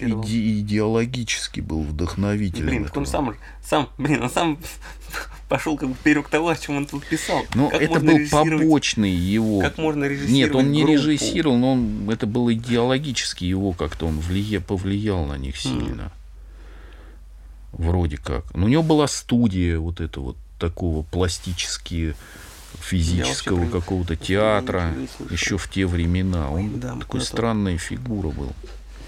иде- 0.00 0.60
идеологически 0.60 1.60
был 1.60 1.82
вдохновителем. 1.82 2.68
Блин, 2.68 2.90
он 2.94 3.06
сам, 3.06 3.34
сам, 3.62 3.90
блин, 3.98 4.22
он 4.22 4.30
сам 4.30 4.58
пошел 5.48 5.76
как 5.76 5.88
бы 5.88 5.94
вперед 5.96 6.28
того, 6.28 6.48
о 6.48 6.56
чем 6.56 6.76
он 6.76 6.86
тут 6.86 7.04
писал. 7.04 7.42
Ну, 7.54 7.70
это 7.70 7.98
был 7.98 8.18
побочный 8.30 9.10
его. 9.10 9.60
Как 9.60 9.76
можно 9.78 10.04
режиссировать 10.04 10.32
Нет, 10.34 10.54
он 10.54 10.70
не 10.70 10.84
группу? 10.84 10.98
режиссировал, 10.98 11.58
но 11.58 11.72
он, 11.72 12.10
это 12.10 12.28
был 12.28 12.52
идеологически 12.52 13.44
его 13.44 13.72
как-то, 13.72 14.06
он 14.06 14.20
влия, 14.20 14.60
повлиял 14.60 15.26
на 15.26 15.36
них 15.36 15.56
сильно. 15.56 16.02
Mm. 16.02 16.23
Вроде 17.78 18.16
как. 18.16 18.54
Но 18.54 18.66
у 18.66 18.68
него 18.68 18.82
была 18.82 19.06
студия 19.06 19.78
вот 19.78 20.00
это 20.00 20.20
вот 20.20 20.36
такого 20.58 21.02
пластически 21.02 22.14
физического 22.80 23.68
какого-то 23.68 24.16
театра 24.16 24.94
еще 25.30 25.58
в 25.58 25.68
те 25.68 25.86
времена. 25.86 26.50
Он 26.50 26.80
да, 26.80 26.96
такой 26.96 27.20
странная 27.20 27.78
фигура 27.78 28.30
был. 28.30 28.52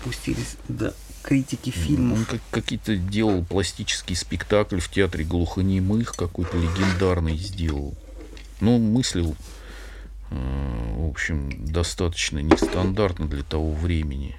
Пустились, 0.05 0.57
да, 0.69 0.93
критики 1.23 1.71
фильмов. 1.71 2.19
Он 2.19 2.25
как, 2.25 2.41
какие-то 2.51 2.97
делал 2.97 3.45
пластический 3.45 4.15
спектакль 4.15 4.79
в 4.79 4.89
театре 4.89 5.25
глухонемых, 5.25 6.13
какой-то 6.13 6.57
легендарный 6.57 7.37
сделал. 7.37 7.95
Ну, 8.61 8.79
мыслил, 8.79 9.37
э, 10.31 10.95
в 10.97 11.09
общем, 11.09 11.67
достаточно 11.67 12.39
нестандартно 12.39 13.27
для 13.27 13.43
того 13.43 13.73
времени. 13.73 14.37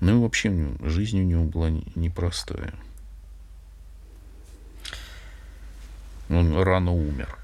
Ну 0.00 0.16
и 0.16 0.22
вообще 0.22 0.52
жизнь 0.82 1.20
у 1.20 1.24
него 1.24 1.44
была 1.44 1.70
непростая. 1.94 2.74
Он 6.28 6.56
рано 6.60 6.92
умер. 6.92 7.38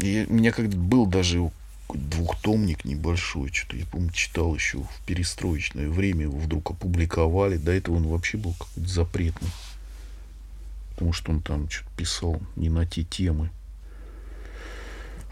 И 0.00 0.26
у 0.28 0.34
меня 0.34 0.52
когда 0.52 0.76
был 0.76 1.06
даже 1.06 1.50
двухтомник 1.92 2.84
небольшой, 2.84 3.52
что-то 3.52 3.76
я 3.76 3.86
помню, 3.86 4.10
читал 4.12 4.54
еще 4.54 4.78
в 4.78 5.00
перестроечное 5.06 5.88
время, 5.88 6.22
его 6.22 6.38
вдруг 6.38 6.70
опубликовали. 6.70 7.56
До 7.56 7.72
этого 7.72 7.96
он 7.96 8.06
вообще 8.06 8.38
был 8.38 8.52
какой-то 8.54 8.88
запретный. 8.88 9.50
Потому 10.90 11.12
что 11.12 11.32
он 11.32 11.42
там 11.42 11.68
что-то 11.68 11.90
писал 11.96 12.40
не 12.56 12.68
на 12.68 12.86
те 12.86 13.02
темы 13.02 13.50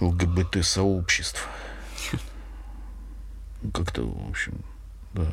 ЛГБТ-сообществ. 0.00 1.46
Как-то, 3.75 4.02
в 4.02 4.30
общем, 4.30 4.64
да. 5.14 5.33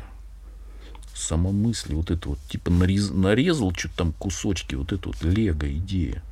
Сама 1.14 1.50
мысль, 1.50 1.94
вот 1.94 2.10
это 2.10 2.30
вот, 2.30 2.38
типа 2.48 2.70
нарез, 2.70 3.10
нарезал 3.10 3.74
что-то 3.74 3.96
там 3.96 4.12
кусочки, 4.12 4.74
вот 4.74 4.92
это 4.92 5.08
вот 5.08 5.22
лего 5.22 5.70
идея. 5.78 6.22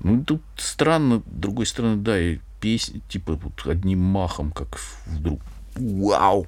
Ну, 0.00 0.24
тут 0.24 0.42
странно, 0.56 1.20
с 1.20 1.22
другой 1.40 1.66
стороны, 1.66 1.96
да, 1.96 2.20
и 2.20 2.38
песня, 2.60 3.00
типа, 3.08 3.34
вот 3.36 3.66
одним 3.66 4.00
махом, 4.00 4.50
как 4.50 4.78
вдруг, 5.06 5.40
вау, 5.76 6.46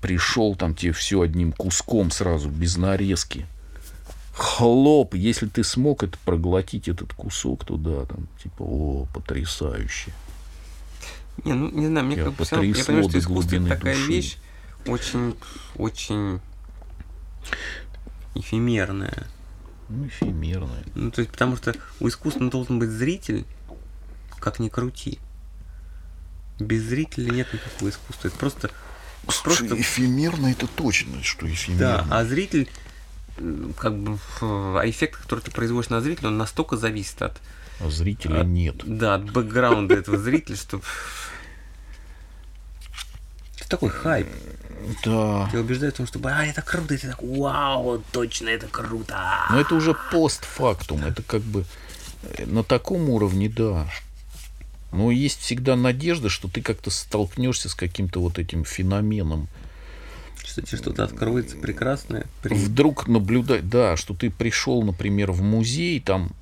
пришел 0.00 0.54
там 0.56 0.74
тебе 0.74 0.92
все 0.92 1.20
одним 1.20 1.52
куском 1.52 2.10
сразу, 2.10 2.48
без 2.48 2.76
нарезки. 2.76 3.46
Хлоп, 4.34 5.14
если 5.14 5.46
ты 5.46 5.64
смог 5.64 6.02
это 6.02 6.16
проглотить, 6.24 6.88
этот 6.88 7.12
кусок, 7.12 7.64
то 7.64 7.76
да, 7.76 8.06
там, 8.06 8.28
типа, 8.42 8.62
о, 8.62 9.06
потрясающе. 9.12 10.12
Не, 11.44 11.54
ну, 11.54 11.70
не 11.70 11.86
знаю, 11.86 12.06
мне 12.06 12.16
я 12.16 12.24
как 12.24 12.34
бы 12.34 12.44
все 12.44 12.62
я 12.62 12.84
понимаю, 12.84 13.08
что 13.08 13.18
искусство 13.18 13.56
это 13.56 13.68
такая 13.68 13.94
души. 13.94 14.08
вещь 14.08 14.38
очень, 14.86 15.36
очень 15.76 16.40
эфемерная. 18.34 19.26
Ну, 19.88 20.06
эфемерная. 20.06 20.84
Ну, 20.94 21.10
то 21.10 21.20
есть, 21.20 21.32
потому 21.32 21.56
что 21.56 21.74
у 22.00 22.08
искусства 22.08 22.48
должен 22.48 22.78
быть 22.78 22.90
зритель, 22.90 23.44
как 24.38 24.58
ни 24.58 24.68
крути. 24.68 25.18
Без 26.58 26.82
зрителя 26.82 27.30
нет 27.30 27.52
никакого 27.52 27.90
искусства. 27.90 28.28
Это 28.28 28.36
просто... 28.36 28.70
Слушай, 29.28 29.68
просто... 29.68 29.80
эфемерно 29.80 30.48
это 30.48 30.66
точно, 30.66 31.22
что 31.22 31.48
эфемерно. 31.48 31.78
Да, 31.78 32.06
а 32.10 32.24
зритель, 32.24 32.68
как 33.76 33.96
бы, 33.96 34.18
а 34.40 34.82
эффект, 34.84 35.20
который 35.20 35.40
ты 35.40 35.50
производишь 35.50 35.90
на 35.90 36.00
зрителя, 36.00 36.28
он 36.28 36.38
настолько 36.38 36.76
зависит 36.76 37.20
от... 37.22 37.40
А 37.84 37.90
зрителя 37.90 38.40
от, 38.40 38.46
нет. 38.46 38.76
Да, 38.84 39.14
от 39.14 39.30
бэкграунда 39.30 39.94
этого 39.94 40.18
зрителя, 40.18 40.56
что... 40.56 40.80
Это 43.58 43.68
такой 43.68 43.90
хайп. 43.90 44.28
Да. 45.04 45.48
Тебя 45.50 45.60
убеждают 45.60 45.94
в 45.94 45.98
том, 45.98 46.06
что 46.06 46.20
а, 46.24 46.44
это 46.44 46.62
круто, 46.62 46.94
и 46.94 46.96
ты 46.96 47.08
так, 47.08 47.22
вау, 47.22 48.02
точно, 48.12 48.48
это 48.48 48.66
круто. 48.66 49.16
Но 49.50 49.60
это 49.60 49.74
уже 49.74 49.96
постфактум, 50.10 51.04
это 51.04 51.22
как 51.22 51.42
бы 51.42 51.64
э, 52.22 52.46
на 52.46 52.64
таком 52.64 53.08
уровне, 53.08 53.48
да. 53.48 53.88
Но 54.90 55.10
есть 55.10 55.40
всегда 55.40 55.76
надежда, 55.76 56.28
что 56.28 56.48
ты 56.48 56.62
как-то 56.62 56.90
столкнешься 56.90 57.68
с 57.68 57.74
каким-то 57.74 58.20
вот 58.20 58.38
этим 58.38 58.64
феноменом. 58.64 59.48
Что 60.44 60.62
тебе 60.62 60.76
что-то 60.76 61.04
откроется 61.04 61.56
прекрасное. 61.56 62.26
При... 62.42 62.54
Вдруг 62.54 63.06
наблюдать, 63.06 63.68
да, 63.68 63.96
что 63.96 64.14
ты 64.14 64.30
пришел, 64.30 64.82
например, 64.82 65.32
в 65.32 65.42
музей, 65.42 66.00
там 66.00 66.32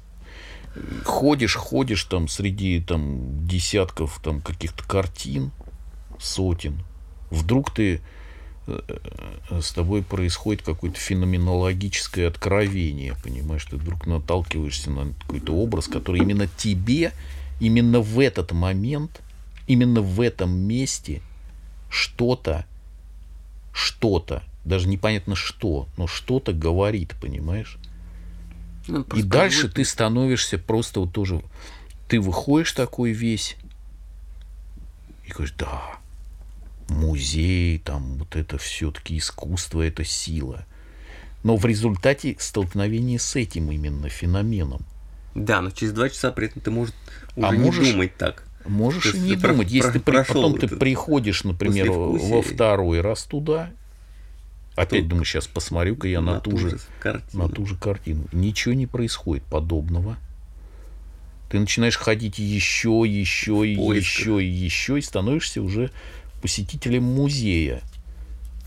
ходишь, 1.04 1.54
ходишь 1.54 2.04
там 2.04 2.28
среди 2.28 2.80
там 2.80 3.46
десятков 3.46 4.20
там 4.22 4.40
каких-то 4.40 4.84
картин, 4.84 5.50
сотен. 6.18 6.82
Вдруг 7.30 7.72
ты 7.72 8.00
Э, 8.70 9.60
с 9.60 9.72
тобой 9.72 10.02
происходит 10.02 10.62
какое-то 10.62 10.98
феноменологическое 10.98 12.28
откровение, 12.28 13.16
понимаешь, 13.22 13.64
ты 13.64 13.76
вдруг 13.76 14.06
наталкиваешься 14.06 14.90
на 14.90 15.12
какой-то 15.14 15.54
образ, 15.54 15.88
который 15.88 16.20
именно 16.20 16.46
тебе, 16.46 17.12
именно 17.58 18.00
в 18.00 18.18
этот 18.20 18.52
момент, 18.52 19.20
именно 19.66 20.02
в 20.02 20.20
этом 20.20 20.50
месте 20.50 21.20
что-то, 21.90 22.64
что-то, 23.72 24.44
даже 24.64 24.88
непонятно 24.88 25.34
что, 25.34 25.88
но 25.96 26.06
что-то 26.06 26.52
говорит, 26.52 27.14
понимаешь? 27.20 27.76
Ну, 28.90 29.06
и 29.14 29.22
дальше 29.22 29.68
ты 29.68 29.84
становишься 29.84 30.58
просто 30.58 31.00
вот 31.00 31.12
тоже, 31.12 31.42
ты 32.08 32.20
выходишь 32.20 32.72
такой 32.72 33.12
весь 33.12 33.56
и 35.26 35.30
говоришь, 35.30 35.54
да, 35.56 35.80
музей, 36.88 37.78
там 37.78 38.16
вот 38.18 38.34
это 38.36 38.58
все-таки 38.58 39.16
искусство, 39.18 39.82
это 39.82 40.04
сила. 40.04 40.64
но 41.42 41.56
в 41.56 41.64
результате 41.64 42.36
столкновения 42.38 43.18
с 43.18 43.34
этим 43.36 43.70
именно 43.70 44.08
феноменом. 44.10 44.84
Да, 45.34 45.62
но 45.62 45.70
через 45.70 45.92
два 45.92 46.10
часа 46.10 46.32
при 46.32 46.48
этом 46.48 46.60
ты 46.60 46.70
можешь 46.70 46.94
уже 47.36 47.46
А 47.46 47.56
не 47.56 47.64
можешь- 47.64 47.92
думать 47.92 48.16
так. 48.18 48.44
Можешь 48.66 49.14
и 49.14 49.18
не 49.18 49.36
про- 49.36 49.52
думать. 49.52 49.70
Если 49.70 49.98
про- 50.00 50.22
ты 50.24 50.34
потом 50.34 50.58
ты 50.58 50.68
приходишь, 50.68 51.44
например, 51.44 51.90
во 51.92 52.42
второй 52.42 53.00
раз 53.00 53.22
туда, 53.22 53.70
опять 54.76 55.00
Тут 55.00 55.08
думаю, 55.08 55.24
сейчас 55.24 55.46
посмотрю-ка 55.46 56.08
я 56.08 56.20
на, 56.20 56.40
ту 56.40 56.56
же, 56.56 56.78
картину. 57.00 57.42
на 57.42 57.48
ту 57.48 57.66
же 57.66 57.76
картину. 57.76 58.24
Ничего 58.32 58.74
не 58.74 58.86
происходит 58.86 59.44
подобного. 59.44 60.16
Ты 61.50 61.58
начинаешь 61.58 61.96
ходить 61.96 62.38
еще, 62.38 63.02
еще, 63.04 63.66
и 63.66 63.72
еще, 63.72 64.42
и 64.42 64.46
еще, 64.46 64.98
и 64.98 65.02
становишься 65.02 65.60
уже 65.60 65.90
посетителем 66.40 67.02
музея. 67.02 67.82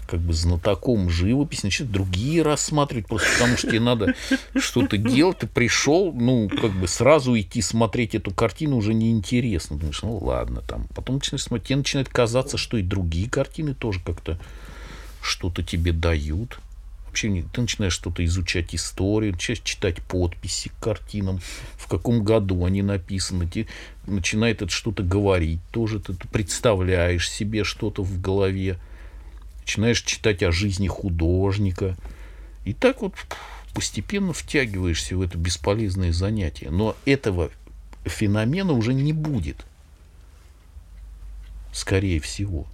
Как 0.05 0.19
бы 0.19 0.33
знатоком 0.33 1.09
живописи, 1.09 1.63
начинают 1.63 1.93
другие 1.93 2.43
рассматривать, 2.43 3.07
просто 3.07 3.27
потому 3.33 3.57
что 3.57 3.67
тебе 3.69 3.79
надо 3.79 4.13
что-то 4.57 4.97
делать. 4.97 5.39
Ты 5.39 5.47
пришел, 5.47 6.11
ну, 6.11 6.49
как 6.49 6.71
бы 6.71 6.89
сразу 6.89 7.39
идти 7.39 7.61
смотреть 7.61 8.13
эту 8.13 8.31
картину 8.31 8.75
уже 8.75 8.93
неинтересно. 8.93 9.77
Думаешь, 9.77 10.03
ну 10.03 10.17
ладно, 10.17 10.61
там. 10.67 10.87
Потом 10.93 11.15
начинаешь 11.15 11.43
смотреть, 11.43 11.67
тебе 11.69 11.77
начинает 11.77 12.09
казаться, 12.09 12.57
что 12.57 12.75
и 12.77 12.83
другие 12.83 13.29
картины 13.29 13.73
тоже 13.73 14.01
как-то 14.01 14.37
что-то 15.23 15.63
тебе 15.63 15.91
дают. 15.93 16.59
Вообще 17.05 17.43
ты 17.53 17.61
начинаешь 17.61 17.93
что-то 17.93 18.25
изучать 18.25 18.73
историю, 18.73 19.33
начинаешь 19.33 19.61
читать 19.63 20.01
подписи 20.01 20.69
к 20.69 20.83
картинам, 20.83 21.39
в 21.77 21.87
каком 21.87 22.23
году 22.23 22.65
они 22.65 22.81
написаны, 22.81 23.47
тебе 23.47 23.67
начинает 24.07 24.63
это 24.63 24.71
что-то 24.71 25.03
говорить, 25.03 25.59
тоже 25.71 25.99
ты 25.99 26.13
представляешь 26.31 27.29
себе 27.29 27.63
что-то 27.63 28.03
в 28.03 28.19
голове, 28.19 28.79
начинаешь 29.61 30.01
читать 30.01 30.41
о 30.41 30.51
жизни 30.51 30.87
художника. 30.87 31.95
И 32.65 32.73
так 32.73 33.01
вот 33.01 33.13
постепенно 33.73 34.33
втягиваешься 34.33 35.15
в 35.15 35.21
это 35.21 35.37
бесполезное 35.37 36.13
занятие. 36.13 36.69
Но 36.71 36.95
этого 37.05 37.51
феномена 38.05 38.73
уже 38.73 38.93
не 38.93 39.13
будет. 39.13 39.65
Скорее 41.71 42.19
всего. 42.19 42.67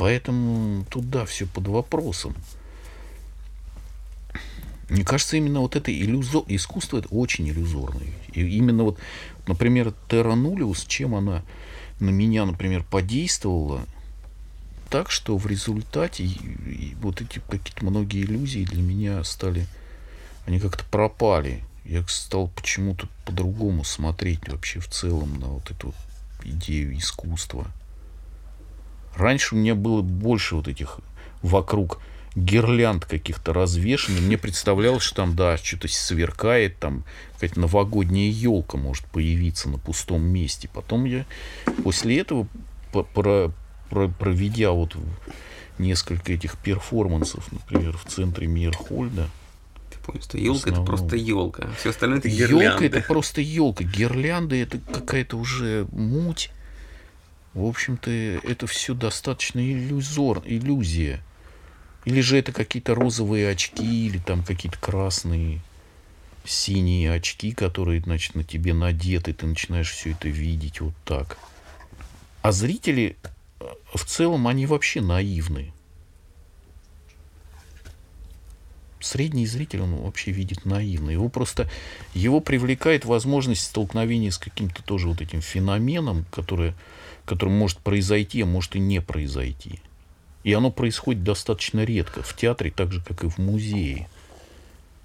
Поэтому 0.00 0.86
туда 0.86 1.26
все 1.26 1.44
под 1.44 1.68
вопросом. 1.68 2.34
Мне 4.88 5.04
кажется, 5.04 5.36
именно 5.36 5.60
вот 5.60 5.76
это 5.76 5.92
иллюзо... 5.92 6.42
искусство 6.48 6.96
это 6.96 7.08
очень 7.08 7.46
иллюзорное. 7.50 8.06
И 8.32 8.40
именно 8.40 8.84
вот, 8.84 8.98
например, 9.46 9.92
Терра 10.08 10.36
Нулиус, 10.36 10.86
чем 10.86 11.14
она 11.14 11.42
на 12.00 12.08
меня, 12.08 12.46
например, 12.46 12.82
подействовала, 12.82 13.84
так 14.88 15.10
что 15.10 15.36
в 15.36 15.46
результате 15.46 16.24
и- 16.24 16.28
и 16.28 16.96
вот 17.02 17.20
эти 17.20 17.42
какие-то 17.50 17.84
многие 17.84 18.22
иллюзии 18.22 18.64
для 18.64 18.80
меня 18.80 19.22
стали, 19.22 19.66
они 20.46 20.60
как-то 20.60 20.84
пропали. 20.86 21.62
Я 21.84 22.06
стал 22.08 22.48
почему-то 22.48 23.06
по-другому 23.26 23.84
смотреть 23.84 24.48
вообще 24.48 24.80
в 24.80 24.88
целом 24.88 25.38
на 25.38 25.48
вот 25.48 25.70
эту 25.70 25.92
идею 26.42 26.96
искусства. 26.96 27.66
Раньше 29.16 29.54
у 29.54 29.58
меня 29.58 29.74
было 29.74 30.02
больше 30.02 30.56
вот 30.56 30.68
этих 30.68 30.98
вокруг 31.42 32.00
гирлянд 32.36 33.04
каких-то 33.04 33.52
развешенных. 33.52 34.20
Мне 34.22 34.38
представлялось, 34.38 35.02
что 35.02 35.16
там, 35.16 35.34
да, 35.34 35.56
что-то 35.58 35.88
сверкает, 35.88 36.78
там 36.78 37.04
какая-то 37.34 37.60
новогодняя 37.60 38.30
елка 38.30 38.78
может 38.78 39.04
появиться 39.06 39.68
на 39.68 39.78
пустом 39.78 40.22
месте. 40.22 40.68
Потом 40.72 41.04
я 41.06 41.26
после 41.82 42.20
этого, 42.20 42.46
про- 42.92 43.52
про- 43.90 44.08
проведя 44.08 44.70
вот 44.70 44.96
несколько 45.78 46.32
этих 46.32 46.56
перформансов, 46.58 47.50
например, 47.52 47.96
в 47.96 48.04
центре 48.04 48.46
Мирхольда, 48.46 49.28
понял, 50.06 50.22
что 50.22 50.38
елка 50.38 50.70
это 50.70 50.82
просто 50.82 51.16
елка. 51.16 51.68
Все 51.78 51.90
остальное 51.90 52.18
это 52.20 52.28
Елка 52.28 52.46
гирлянды. 52.54 52.86
это 52.86 53.00
просто 53.02 53.40
елка. 53.42 53.84
Гирлянды 53.84 54.62
это 54.62 54.78
какая-то 54.78 55.36
уже 55.36 55.86
муть. 55.92 56.50
В 57.54 57.64
общем-то, 57.64 58.10
это 58.10 58.66
все 58.66 58.94
достаточно 58.94 59.58
иллюзор, 59.58 60.42
иллюзия. 60.44 61.22
Или 62.04 62.20
же 62.20 62.38
это 62.38 62.52
какие-то 62.52 62.94
розовые 62.94 63.50
очки, 63.50 64.06
или 64.06 64.18
там 64.18 64.42
какие-то 64.42 64.78
красные, 64.78 65.60
синие 66.44 67.12
очки, 67.12 67.52
которые, 67.52 68.00
значит, 68.00 68.34
на 68.34 68.44
тебе 68.44 68.72
надеты, 68.72 69.32
ты 69.32 69.46
начинаешь 69.46 69.90
все 69.90 70.12
это 70.12 70.28
видеть 70.28 70.80
вот 70.80 70.94
так. 71.04 71.38
А 72.42 72.52
зрители 72.52 73.16
э, 73.60 73.64
в 73.94 74.04
целом, 74.04 74.46
они 74.46 74.66
вообще 74.66 75.00
наивны. 75.00 75.72
Средний 79.00 79.46
зритель, 79.46 79.80
он 79.80 79.96
вообще 79.96 80.30
видит 80.30 80.64
наивно. 80.66 81.10
Его 81.10 81.28
просто, 81.28 81.70
его 82.12 82.40
привлекает 82.40 83.04
возможность 83.04 83.64
столкновения 83.64 84.30
с 84.30 84.38
каким-то 84.38 84.82
тоже 84.82 85.08
вот 85.08 85.22
этим 85.22 85.40
феноменом, 85.40 86.26
которое, 86.30 86.74
который 87.24 87.50
может 87.50 87.78
произойти, 87.78 88.42
а 88.42 88.46
может 88.46 88.76
и 88.76 88.78
не 88.78 89.00
произойти. 89.00 89.80
И 90.44 90.52
оно 90.52 90.70
происходит 90.70 91.24
достаточно 91.24 91.84
редко 91.84 92.22
в 92.22 92.36
театре, 92.36 92.70
так 92.70 92.92
же, 92.92 93.02
как 93.02 93.24
и 93.24 93.28
в 93.28 93.38
музее. 93.38 94.08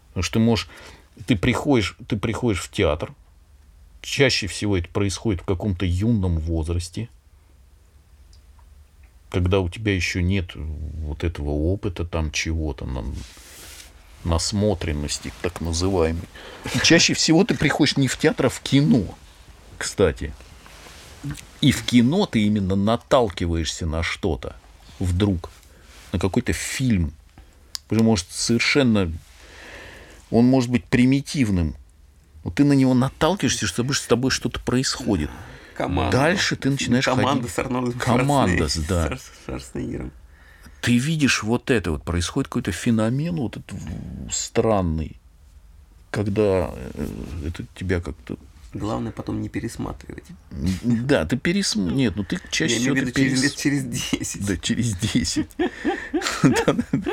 Потому 0.10 0.24
что 0.24 0.34
ты 0.34 0.40
можешь, 0.40 0.70
ты 1.26 1.38
приходишь, 1.38 1.98
ты 2.08 2.18
приходишь 2.18 2.62
в 2.62 2.72
театр, 2.72 3.14
чаще 4.02 4.48
всего 4.48 4.78
это 4.78 4.88
происходит 4.90 5.42
в 5.42 5.46
каком-то 5.46 5.86
юном 5.86 6.38
возрасте, 6.38 7.10
когда 9.30 9.60
у 9.60 9.70
тебя 9.70 9.94
еще 9.94 10.24
нет 10.24 10.52
вот 10.56 11.24
этого 11.24 11.50
опыта, 11.50 12.06
там 12.06 12.32
чего-то, 12.32 12.86
насмотренности, 14.26 15.32
так 15.42 15.62
называемой. 15.62 16.28
И 16.74 16.80
чаще 16.80 17.14
всего 17.14 17.44
ты 17.44 17.56
приходишь 17.56 17.98
не 17.98 18.08
в 18.08 18.18
театр, 18.18 18.48
а 18.48 18.50
в 18.50 18.60
кино, 18.60 19.04
кстати. 19.78 20.34
И 21.62 21.72
в 21.72 21.84
кино 21.84 22.26
ты 22.26 22.42
именно 22.44 22.76
наталкиваешься 22.76 23.86
на 23.86 24.04
что-то 24.04 24.56
вдруг, 25.00 25.50
на 26.12 26.20
какой-то 26.20 26.54
фильм. 26.54 27.14
Потому 27.88 28.00
что, 28.00 28.06
может, 28.06 28.28
совершенно... 28.32 29.12
Он 30.32 30.46
может 30.46 30.70
быть 30.70 30.86
примитивным. 30.86 31.76
Вот 32.44 32.56
ты 32.56 32.64
на 32.64 32.74
него 32.74 32.94
наталкиваешься, 32.94 33.68
что 33.68 33.84
с 33.94 34.02
тобой 34.02 34.32
что-то 34.32 34.60
происходит. 34.60 35.30
Команда. 35.76 36.18
Дальше 36.18 36.56
ты 36.56 36.70
начинаешь 36.70 37.06
Команда 37.06 37.42
ходить. 37.42 37.52
с 37.52 37.60
Арнольдом 37.60 38.00
Команда, 38.00 38.68
да. 38.88 39.18
С 39.18 39.32
Шварценеггером. 39.46 40.12
Ты 40.86 41.00
видишь 41.00 41.42
вот 41.42 41.72
это 41.72 41.94
вот, 41.94 42.04
происходит 42.04 42.48
какой-то 42.48 42.72
феномен 42.72 43.38
вот 43.38 43.58
этот 43.58 43.80
странный, 44.32 45.20
когда 46.12 46.70
э, 46.94 47.08
это 47.48 47.66
тебя 47.74 48.00
как-то... 48.00 48.38
Главное 48.72 49.12
потом 49.12 49.42
не 49.42 49.50
пересматривать. 49.50 50.26
Да, 50.52 51.26
ты 51.26 51.38
пересм... 51.38 51.90
Нет, 51.90 52.16
ну 52.16 52.24
ты 52.24 52.38
чаще 52.52 52.76
Я 52.76 52.80
всего 52.82 52.94
имею 52.94 53.08
в 53.08 53.10
виду 53.10 53.20
через 53.20 53.40
перес- 53.40 53.44
лет 53.44 53.56
через 53.56 53.84
10. 53.84 54.46
Да, 54.46 54.58
через 54.58 54.96
10. 54.96 55.48
Да-да-да. 56.44 57.12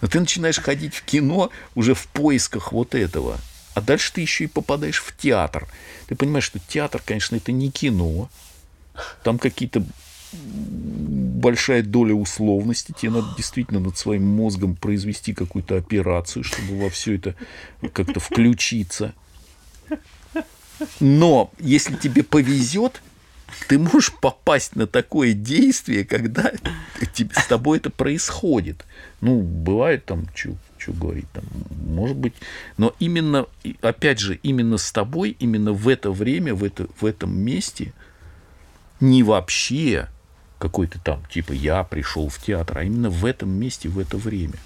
Но 0.00 0.06
ты 0.06 0.20
начинаешь 0.20 0.60
ходить 0.60 0.94
в 0.94 1.02
кино 1.02 1.50
уже 1.74 1.94
в 1.94 2.06
поисках 2.06 2.70
вот 2.70 2.94
этого. 2.94 3.40
А 3.74 3.80
дальше 3.80 4.12
ты 4.12 4.20
еще 4.20 4.44
и 4.44 4.46
попадаешь 4.46 5.02
в 5.02 5.16
театр. 5.16 5.66
Ты 6.06 6.14
понимаешь, 6.14 6.44
что 6.44 6.60
театр, 6.60 7.02
конечно, 7.04 7.34
это 7.34 7.50
не 7.50 7.72
кино. 7.72 8.30
Там 9.24 9.40
какие-то 9.40 9.84
большая 11.40 11.82
доля 11.82 12.14
условности. 12.14 12.94
Тебе 12.96 13.12
надо 13.12 13.28
действительно 13.36 13.80
над 13.80 13.98
своим 13.98 14.26
мозгом 14.26 14.76
произвести 14.76 15.34
какую-то 15.34 15.76
операцию, 15.76 16.44
чтобы 16.44 16.78
во 16.78 16.90
все 16.90 17.16
это 17.16 17.34
как-то 17.92 18.20
включиться. 18.20 19.14
Но 21.00 21.50
если 21.58 21.96
тебе 21.96 22.22
повезет, 22.22 23.02
ты 23.68 23.78
можешь 23.78 24.12
попасть 24.12 24.76
на 24.76 24.86
такое 24.86 25.32
действие, 25.32 26.04
когда 26.04 26.52
с 27.34 27.46
тобой 27.46 27.78
это 27.78 27.90
происходит. 27.90 28.84
Ну, 29.20 29.40
бывает 29.42 30.06
там, 30.06 30.26
что 30.34 30.56
говорить, 30.92 31.26
там, 31.32 31.44
может 31.86 32.16
быть. 32.16 32.34
Но 32.78 32.94
именно, 32.98 33.46
опять 33.82 34.18
же, 34.18 34.38
именно 34.42 34.78
с 34.78 34.90
тобой, 34.92 35.36
именно 35.38 35.72
в 35.72 35.88
это 35.88 36.10
время, 36.10 36.54
в, 36.54 36.64
это, 36.64 36.86
в 37.00 37.04
этом 37.04 37.36
месте, 37.38 37.92
не 39.00 39.22
вообще 39.22 40.08
какой-то 40.60 41.00
там, 41.00 41.24
типа, 41.26 41.52
я 41.52 41.82
пришел 41.82 42.28
в 42.28 42.38
театр, 42.38 42.78
а 42.78 42.84
именно 42.84 43.10
в 43.10 43.24
этом 43.24 43.50
месте, 43.50 43.88
в 43.88 43.98
это 43.98 44.16
время. 44.18 44.58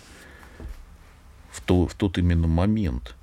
В, 1.51 1.61
то, 1.63 1.87
в 1.87 1.95
тот 1.95 2.19
именно 2.19 2.49
момент. 2.49 3.15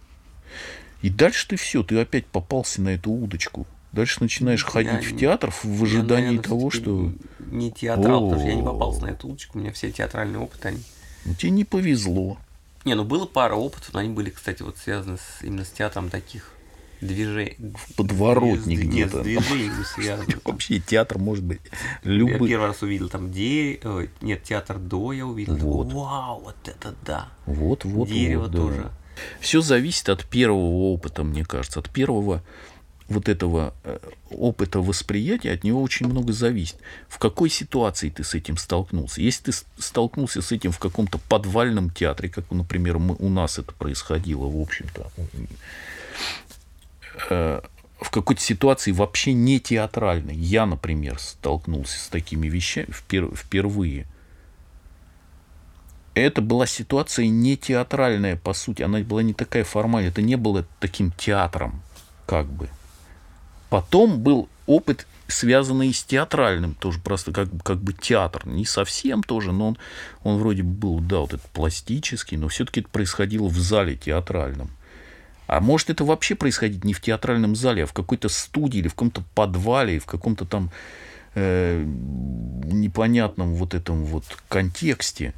И 1.02 1.10
дальше 1.10 1.50
ты 1.50 1.58
все, 1.58 1.84
ты 1.84 2.00
опять 2.00 2.26
попался 2.26 2.82
на 2.82 2.90
эту 2.90 3.12
удочку. 3.12 3.68
Дальше 3.92 4.22
начинаешь 4.22 4.64
ходить 4.64 4.94
Я 4.94 5.02
в 5.02 5.12
не- 5.12 5.20
театр 5.20 5.52
в 5.52 5.66
Я, 5.66 5.84
ожидании 5.84 6.26
наверное, 6.28 6.44
того, 6.44 6.72
что 6.72 7.12
Не 7.40 7.72
театрал, 7.72 8.22
потому 8.22 8.40
что 8.40 8.50
я 8.50 8.56
не 8.56 8.64
попался 8.64 9.02
на 9.02 9.10
эту 9.10 9.28
удочку. 9.28 9.58
У 9.58 9.62
меня 9.62 9.74
все 9.74 9.92
театральные 9.92 10.40
опыты, 10.40 10.70
они... 10.70 10.84
ну, 11.26 11.34
тебе 11.34 11.50
не 11.52 11.66
повезло. 11.66 12.38
Не, 12.86 12.96
ну 12.96 13.04
было 13.04 13.26
пара 13.26 13.56
опытов, 13.56 13.94
но 13.94 14.00
они 14.00 14.10
были, 14.10 14.30
кстати, 14.30 14.64
вот 14.64 14.78
связаны 14.78 15.18
с, 15.18 15.44
именно 15.44 15.66
с 15.66 15.70
театром 15.72 16.10
таких 16.10 16.54
движение. 17.02 17.58
Подворотник 17.96 18.80
Нет, 18.80 18.88
где-то. 18.90 19.20
с 19.22 19.24
движением 19.24 19.86
связано. 19.86 20.28
Вообще 20.46 20.80
театр 20.80 21.18
может 21.18 21.44
быть 21.44 21.60
Я 22.04 22.12
любой. 22.12 22.48
первый 22.48 22.68
раз 22.68 22.82
увидел 22.82 23.10
там 23.10 23.32
де... 23.32 23.80
ой, 23.84 24.10
нет, 24.22 24.44
театр 24.44 24.78
до 24.80 25.12
я 25.14 25.26
увидел. 25.26 25.56
Вот. 25.58 25.92
Вау, 25.94 26.42
вот 26.42 26.56
это 26.66 26.96
да. 27.06 27.30
Вот, 27.46 27.84
вот, 27.86 28.08
Дерево 28.08 28.44
вот, 28.44 28.52
да. 28.52 28.58
тоже. 28.58 28.92
Все 29.40 29.62
зависит 29.62 30.10
от 30.10 30.26
первого 30.26 30.92
опыта, 30.94 31.24
мне 31.24 31.44
кажется, 31.44 31.80
от 31.80 31.90
первого 31.90 32.42
вот 33.10 33.28
этого 33.28 33.74
э, 33.84 34.00
опыта 34.30 34.80
восприятия, 34.80 35.52
от 35.52 35.66
него 35.66 35.82
очень 35.84 36.08
много 36.08 36.32
зависит. 36.32 36.78
В 37.10 37.18
какой 37.20 37.50
ситуации 37.50 38.10
ты 38.10 38.24
с 38.24 38.34
этим 38.36 38.56
столкнулся? 38.56 39.22
Если 39.22 39.52
ты 39.52 39.58
столкнулся 39.80 40.42
с 40.42 40.54
этим 40.54 40.72
в 40.72 40.80
каком-то 40.80 41.18
подвальном 41.18 41.90
театре, 41.90 42.30
как, 42.30 42.50
например, 42.52 43.00
мы- 43.00 43.18
у 43.20 43.28
нас 43.28 43.60
это 43.60 43.74
происходило, 43.74 44.46
в 44.46 44.60
общем-то, 44.62 45.12
в 48.02 48.10
какой-то 48.10 48.42
ситуации 48.42 48.92
вообще 48.92 49.34
не 49.34 49.60
театральной. 49.60 50.36
Я, 50.36 50.66
например, 50.66 51.20
столкнулся 51.20 52.00
с 52.00 52.08
такими 52.08 52.48
вещами 52.48 52.88
впер- 52.90 53.36
впервые. 53.36 54.08
Это 56.14 56.42
была 56.42 56.66
ситуация 56.66 57.28
не 57.28 57.56
театральная, 57.56 58.36
по 58.36 58.54
сути. 58.54 58.82
Она 58.82 59.00
была 59.00 59.24
не 59.24 59.34
такая 59.34 59.64
формальная. 59.64 60.10
Это 60.10 60.22
не 60.22 60.36
было 60.36 60.66
таким 60.80 61.12
театром, 61.12 61.82
как 62.26 62.48
бы. 62.48 62.70
Потом 63.70 64.20
был 64.20 64.50
опыт, 64.66 65.08
связанный 65.28 65.94
с 65.94 66.04
театральным, 66.04 66.76
тоже 66.76 67.00
просто 67.00 67.32
как, 67.32 67.48
как 67.64 67.78
бы 67.78 67.94
театр. 67.94 68.46
Не 68.46 68.66
совсем 68.66 69.24
тоже, 69.24 69.54
но 69.54 69.70
он, 69.70 69.78
он 70.24 70.40
вроде 70.40 70.64
бы 70.64 70.74
был, 70.74 71.00
да, 71.00 71.20
вот 71.20 71.34
этот 71.34 71.50
пластический, 71.52 72.36
но 72.36 72.50
все-таки 72.50 72.82
это 72.82 72.90
происходило 72.90 73.48
в 73.48 73.58
зале 73.58 73.96
театральном. 73.96 74.72
А 75.52 75.60
может 75.60 75.90
это 75.90 76.06
вообще 76.06 76.36
происходить 76.36 76.86
не 76.86 76.94
в 76.94 77.02
театральном 77.02 77.58
зале, 77.58 77.84
а 77.84 77.86
в 77.86 77.92
какой-то 77.92 78.30
студии 78.30 78.78
или 78.78 78.88
в 78.88 78.94
каком-то 78.94 79.22
подвале, 79.36 80.00
в 80.00 80.06
каком-то 80.06 80.46
там 80.46 80.72
э, 81.36 81.84
непонятном 81.84 83.56
вот 83.56 83.74
этом 83.74 84.06
вот 84.06 84.24
контексте. 84.48 85.34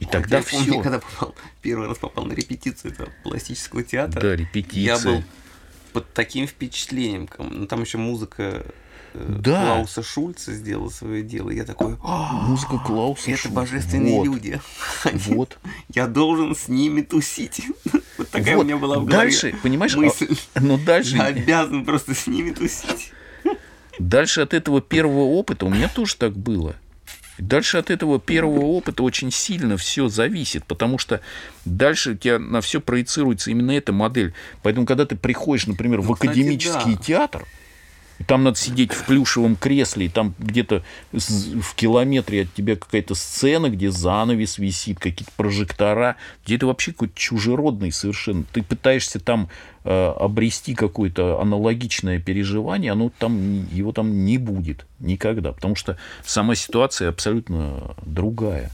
И 0.00 0.04
тогда 0.04 0.38
я 0.38 0.42
помню, 0.42 0.72
все. 0.72 0.82
когда 0.82 0.98
попал, 0.98 1.32
первый 1.62 1.86
раз 1.86 1.98
попал 1.98 2.24
на 2.24 2.32
репетицию 2.32 2.90
этого 2.90 3.08
пластического 3.22 3.84
театра. 3.84 4.20
Да, 4.20 4.34
репетиция. 4.34 4.82
Я 4.82 4.98
был 4.98 5.22
под 5.92 6.12
таким 6.12 6.48
впечатлением. 6.48 7.28
Ну, 7.38 7.68
там 7.68 7.82
еще 7.82 7.98
музыка 7.98 8.66
Да. 9.14 9.62
Клауса 9.76 10.02
Шульца 10.02 10.52
сделала 10.52 10.88
свое 10.90 11.22
дело. 11.22 11.50
Я 11.50 11.64
такой, 11.64 11.96
«А, 12.02 12.32
Музыка 12.48 12.78
Клауса 12.78 13.30
это 13.30 13.40
Шульца. 13.42 13.54
божественные 13.54 14.14
Вот, 14.18 14.24
люди. 14.26 14.60
Они- 15.04 15.18
Вот. 15.28 15.58
Я 15.94 16.06
должен 16.08 16.54
с 16.56 16.68
ними 16.68 17.00
тусить. 17.02 17.62
Вот 18.18 18.28
такая 18.30 18.56
Вот. 18.56 18.62
у 18.62 18.64
меня 18.66 18.76
была 18.76 18.98
в 18.98 19.04
голове 19.06 19.16
Дальше, 19.30 19.54
понимаешь, 19.62 19.94
а- 19.96 19.98
мысль. 20.00 20.36
но 20.54 20.78
дальше, 20.78 21.16
Я 21.16 21.24
обязан 21.26 21.84
просто 21.84 22.14
с 22.14 22.26
ними 22.28 22.50
тусить. 22.52 23.12
дальше 23.98 24.40
от 24.40 24.54
этого 24.54 24.80
первого 24.80 25.22
опыта 25.24 25.66
у 25.66 25.68
меня 25.70 25.88
тоже 25.88 26.16
так 26.16 26.36
было. 26.36 26.76
Дальше 27.38 27.78
от 27.78 27.90
этого 27.90 28.20
первого 28.20 28.60
опыта 28.66 29.02
очень 29.02 29.32
сильно 29.32 29.76
все 29.76 30.06
зависит, 30.08 30.64
потому 30.66 30.98
что 30.98 31.20
дальше 31.64 32.12
у 32.12 32.14
тебя 32.16 32.38
на 32.38 32.60
все 32.60 32.80
проецируется 32.80 33.50
именно 33.50 33.72
эта 33.72 33.92
модель. 33.92 34.32
Поэтому, 34.62 34.86
когда 34.86 35.04
ты 35.06 35.16
приходишь, 35.16 35.66
например, 35.66 36.00
в 36.00 36.06
Ну, 36.06 36.14
кстати, 36.14 36.30
академический 36.30 36.94
да. 36.94 37.02
театр, 37.02 37.44
там 38.26 38.44
надо 38.44 38.56
сидеть 38.56 38.92
в 38.92 39.04
плюшевом 39.06 39.56
кресле, 39.56 40.06
и 40.06 40.08
там 40.08 40.34
где-то 40.38 40.82
в 41.12 41.74
километре 41.74 42.42
от 42.42 42.54
тебя 42.54 42.76
какая-то 42.76 43.14
сцена, 43.14 43.68
где 43.70 43.90
занавес 43.90 44.58
висит, 44.58 44.98
какие-то 44.98 45.32
прожектора, 45.36 46.16
где 46.44 46.56
это 46.56 46.66
вообще 46.66 46.92
какой-то 46.92 47.14
чужеродный 47.16 47.92
совершенно. 47.92 48.44
Ты 48.52 48.62
пытаешься 48.62 49.18
там 49.18 49.48
э, 49.84 49.90
обрести 50.18 50.74
какое-то 50.74 51.40
аналогичное 51.40 52.20
переживание, 52.20 52.92
оно 52.92 53.10
там, 53.18 53.66
его 53.70 53.92
там 53.92 54.24
не 54.24 54.38
будет 54.38 54.86
никогда, 55.00 55.52
потому 55.52 55.74
что 55.74 55.98
сама 56.24 56.54
ситуация 56.54 57.08
абсолютно 57.08 57.96
другая. 58.06 58.70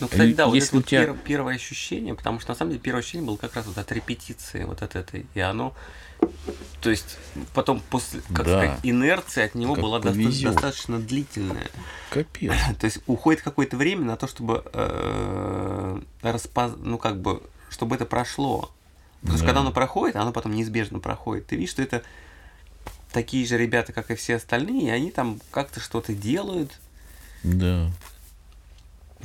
Ну, 0.00 0.08
кстати, 0.08 0.32
да, 0.32 0.46
вот 0.46 0.56
Если 0.56 0.80
это 0.80 0.88
тебя- 0.88 1.04
пер- 1.04 1.16
первое 1.24 1.54
ощущение, 1.54 2.14
потому 2.14 2.40
что 2.40 2.50
на 2.50 2.56
самом 2.56 2.72
деле 2.72 2.82
первое 2.82 3.00
ощущение 3.00 3.26
было 3.26 3.36
как 3.36 3.54
раз 3.54 3.66
вот 3.66 3.78
от 3.78 3.92
репетиции, 3.92 4.64
вот 4.64 4.82
от 4.82 4.96
этой. 4.96 5.24
И 5.34 5.40
оно, 5.40 5.72
то 6.80 6.90
есть 6.90 7.16
потом 7.54 7.80
после, 7.90 8.20
как 8.34 8.46
Да. 8.46 8.58
сказать, 8.62 8.80
инерция 8.82 9.46
от 9.46 9.54
него 9.54 9.74
Как 9.74 9.82
была 9.82 10.00
повезёт. 10.00 10.52
достаточно 10.52 10.98
длительная. 10.98 11.68
Капец. 12.10 12.52
То 12.78 12.84
есть 12.86 12.98
уходит 13.06 13.42
какое-то 13.42 13.76
время 13.76 14.04
на 14.04 14.16
то, 14.16 14.26
чтобы 14.26 14.62
э, 14.72 16.00
распоз- 16.22 16.78
ну 16.82 16.98
как 16.98 17.20
бы, 17.20 17.42
чтобы 17.70 17.96
это 17.96 18.04
прошло. 18.06 18.70
Потому 19.20 19.38
что 19.38 19.44
Да. 19.46 19.48
когда 19.52 19.60
оно 19.62 19.72
проходит, 19.72 20.16
оно 20.16 20.32
потом 20.32 20.52
неизбежно 20.52 20.98
проходит. 21.00 21.46
Ты 21.46 21.56
видишь, 21.56 21.70
что 21.70 21.82
это 21.82 22.02
такие 23.12 23.46
же 23.46 23.56
ребята, 23.56 23.92
как 23.92 24.10
и 24.10 24.14
все 24.14 24.36
остальные, 24.36 24.88
и 24.88 24.90
они 24.90 25.10
там 25.10 25.40
как-то 25.50 25.80
что-то 25.80 26.12
делают. 26.14 26.72
Да. 27.42 27.90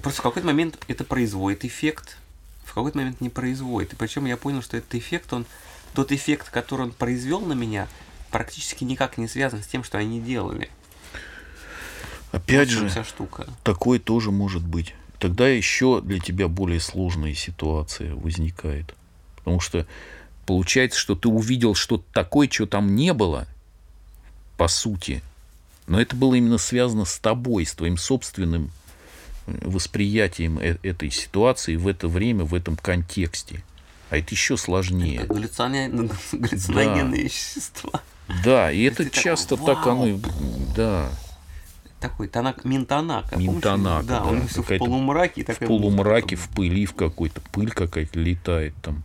Просто 0.02 0.22
в 0.22 0.24
какой-то 0.24 0.48
момент 0.48 0.78
это 0.88 1.04
производит 1.04 1.66
эффект, 1.66 2.18
в 2.64 2.74
какой-то 2.74 2.98
момент 2.98 3.20
не 3.20 3.30
производит. 3.30 3.94
И 3.94 3.96
причем 3.96 4.26
я 4.26 4.38
понял, 4.38 4.62
что 4.62 4.78
этот 4.78 4.94
эффект, 4.96 5.34
он 5.34 5.46
тот 5.94 6.12
эффект, 6.12 6.50
который 6.50 6.84
он 6.84 6.92
произвел 6.92 7.42
на 7.42 7.54
меня, 7.54 7.88
практически 8.32 8.84
никак 8.84 9.18
не 9.18 9.28
связан 9.28 9.64
с 9.64 9.68
тем, 9.68 9.84
что 9.84 9.98
они 9.98 10.20
делали. 10.20 10.70
Опять 12.32 12.70
же, 12.70 12.88
вся 12.90 13.04
штука. 13.04 13.48
Такое 13.64 14.00
тоже 14.00 14.32
может 14.32 14.64
быть. 14.64 14.94
Тогда 15.18 15.48
еще 15.48 16.02
для 16.02 16.20
тебя 16.20 16.48
более 16.48 16.80
сложная 16.80 17.34
ситуация 17.34 18.16
возникает. 18.16 18.96
Потому 19.36 19.60
что 19.60 19.86
получается, 20.46 21.00
что 21.00 21.16
ты 21.16 21.28
увидел 21.28 21.76
что-то 21.76 22.06
такое, 22.14 22.48
чего 22.48 22.68
там 22.68 22.96
не 22.96 23.14
было, 23.14 23.48
по 24.58 24.68
сути. 24.68 25.22
Но 25.88 26.00
это 26.00 26.16
было 26.16 26.36
именно 26.36 26.58
связано 26.58 27.06
с 27.06 27.18
тобой, 27.18 27.66
с 27.66 27.74
твоим 27.74 27.98
собственным 27.98 28.72
э, 29.48 29.58
восприятием 29.64 30.60
э- 30.60 30.78
этой 30.84 31.10
ситуации 31.10 31.76
в 31.76 31.88
это 31.88 32.08
время, 32.08 32.44
в 32.44 32.54
этом 32.54 32.76
контексте. 32.78 33.64
А 34.10 34.18
это 34.18 34.28
еще 34.32 34.58
сложнее. 34.58 35.22
Галлюциона- 35.26 35.90
галлюциногенные 36.32 37.24
вещества. 37.24 38.02
Да, 38.44 38.72
и 38.72 38.84
это 38.84 39.06
такой, 39.06 39.12
часто 39.24 39.56
«Вау!» 39.56 39.66
так 39.66 39.88
оно... 39.88 40.08
и- 40.08 40.20
Да, 40.76 41.10
Такой 42.00 42.28
танак, 42.28 42.64
Минтанака. 42.64 43.30
помнишь? 43.32 43.50
Минтанака, 43.50 44.06
Да, 44.08 44.20
да, 44.22 44.26
он 44.26 44.48
все 44.48 44.62
в 44.64 44.78
полумраке. 44.78 45.44
в 45.44 45.60
полумраке, 45.60 46.36
в 46.36 46.48
пыли 46.50 46.86
в 46.86 46.94
какой-то. 46.94 47.42
Пыль 47.52 47.72
какая-то 47.72 48.20
летает 48.20 48.74
там. 48.82 49.04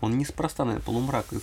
Он 0.00 0.18
неспроста, 0.18 0.64
наверное, 0.64 0.84
полумрак 0.84 1.24
э, 1.32 1.40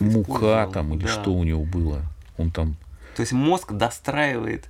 мука 0.00 0.66
там 0.72 0.94
или 0.94 1.02
Да. 1.04 1.08
что 1.08 1.32
у 1.32 1.44
него 1.44 1.64
было. 1.64 2.02
Он 2.36 2.50
там 2.50 2.76
То 3.16 3.20
есть 3.20 3.32
мозг 3.32 3.72
достраивает. 3.72 4.68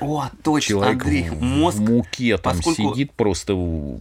О, 0.00 0.28
точно, 0.42 0.68
человек 0.68 1.02
Андрей, 1.02 1.30
в, 1.30 1.42
мозг, 1.42 1.78
в 1.78 1.80
муке 1.90 2.36
там 2.38 2.56
поскольку- 2.56 2.94
сидит, 2.94 3.12
просто 3.12 3.54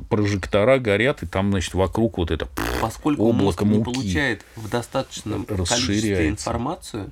прожектора 0.10 0.80
горят, 0.80 1.24
и 1.24 1.26
там, 1.26 1.52
значит, 1.52 1.74
вокруг 1.74 2.18
вот 2.18 2.32
это 2.32 2.48
поскольку 2.82 3.24
облако 3.24 3.44
мозг 3.44 3.62
не 3.64 3.78
муки 3.78 3.94
получает 3.94 4.46
в 4.56 4.70
достаточном 4.70 5.46
количестве 5.46 6.30
информацию, 6.30 7.12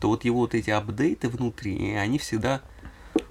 то 0.00 0.08
вот 0.08 0.24
его 0.24 0.40
вот 0.40 0.54
эти 0.54 0.70
апдейты 0.70 1.28
внутренние, 1.28 2.00
они 2.00 2.18
всегда 2.18 2.60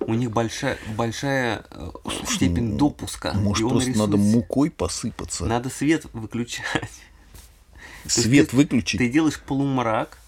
у 0.08 0.13
них 0.13 0.31
большая, 0.31 0.77
большая 0.95 1.63
э, 1.71 1.89
степень 2.27 2.77
допуска. 2.77 3.29
и 3.29 3.38
Может, 3.38 3.67
просто 3.67 3.89
надо 3.91 4.17
рисует. 4.17 4.36
мукой 4.36 4.71
посыпаться. 4.71 5.45
Надо 5.45 5.69
свет 5.69 6.05
выключать. 6.13 6.63
Свет 8.08 8.53
выключить. 8.53 8.99
Ты 8.99 9.10
делаешь 9.10 9.39
полумрак, 9.39 10.19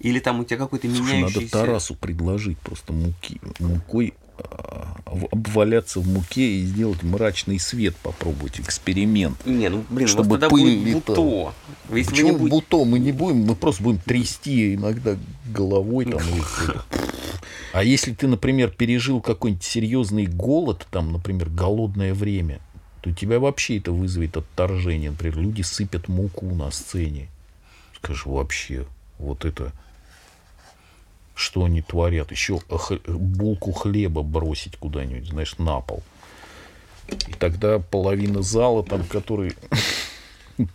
или 0.00 0.18
там 0.18 0.40
у 0.40 0.44
тебя 0.44 0.56
какой-то 0.56 0.88
Слушай, 0.88 1.20
надо 1.20 1.32
меняющийся... 1.32 1.52
Тарасу 1.52 1.94
предложить 1.94 2.58
просто 2.58 2.92
муки, 2.92 3.40
мукой 3.58 4.14
а, 4.38 4.96
обваляться 5.30 6.00
в 6.00 6.08
муке 6.08 6.42
и 6.60 6.64
сделать 6.64 7.02
мрачный 7.02 7.58
свет, 7.58 7.94
попробовать 7.96 8.58
эксперимент. 8.60 9.44
Не, 9.46 9.68
ну 9.68 9.84
блин, 9.90 10.08
Чтобы 10.08 10.30
тогда 10.38 10.48
пыль 10.48 10.78
будет 10.78 10.96
летала. 10.96 11.16
буто. 11.16 11.54
Вы 11.90 12.04
Почему 12.04 12.28
не 12.30 12.36
будете- 12.36 12.50
буто? 12.56 12.84
Мы 12.84 12.98
не 12.98 13.12
будем, 13.12 13.36
мы 13.42 13.54
просто 13.54 13.82
будем 13.82 13.98
трясти 14.00 14.74
иногда 14.74 15.16
головой 15.52 16.06
там. 16.06 16.20
А 17.72 17.84
если 17.84 18.12
ты, 18.12 18.26
например, 18.26 18.70
пережил 18.70 19.20
какой-нибудь 19.20 19.62
серьезный 19.62 20.26
голод, 20.26 20.86
там, 20.90 21.12
например, 21.12 21.48
голодное 21.50 22.14
время, 22.14 22.58
то 23.00 23.12
тебя 23.12 23.38
вообще 23.38 23.78
это 23.78 23.92
вызовет 23.92 24.36
отторжение. 24.36 25.10
Например, 25.12 25.38
люди 25.38 25.62
сыпят 25.62 26.08
муку 26.08 26.46
на 26.46 26.70
сцене. 26.72 27.28
Скажешь, 27.96 28.26
вообще, 28.26 28.86
вот 29.18 29.44
это 29.44 29.72
что 31.40 31.64
они 31.64 31.82
творят? 31.82 32.30
Еще 32.30 32.60
булку 33.08 33.72
хлеба 33.72 34.22
бросить 34.22 34.76
куда-нибудь, 34.76 35.28
знаешь, 35.28 35.56
на 35.58 35.80
пол. 35.80 36.02
И 37.26 37.32
тогда 37.32 37.78
половина 37.78 38.42
зала, 38.42 38.84
там, 38.84 39.04
который 39.04 39.54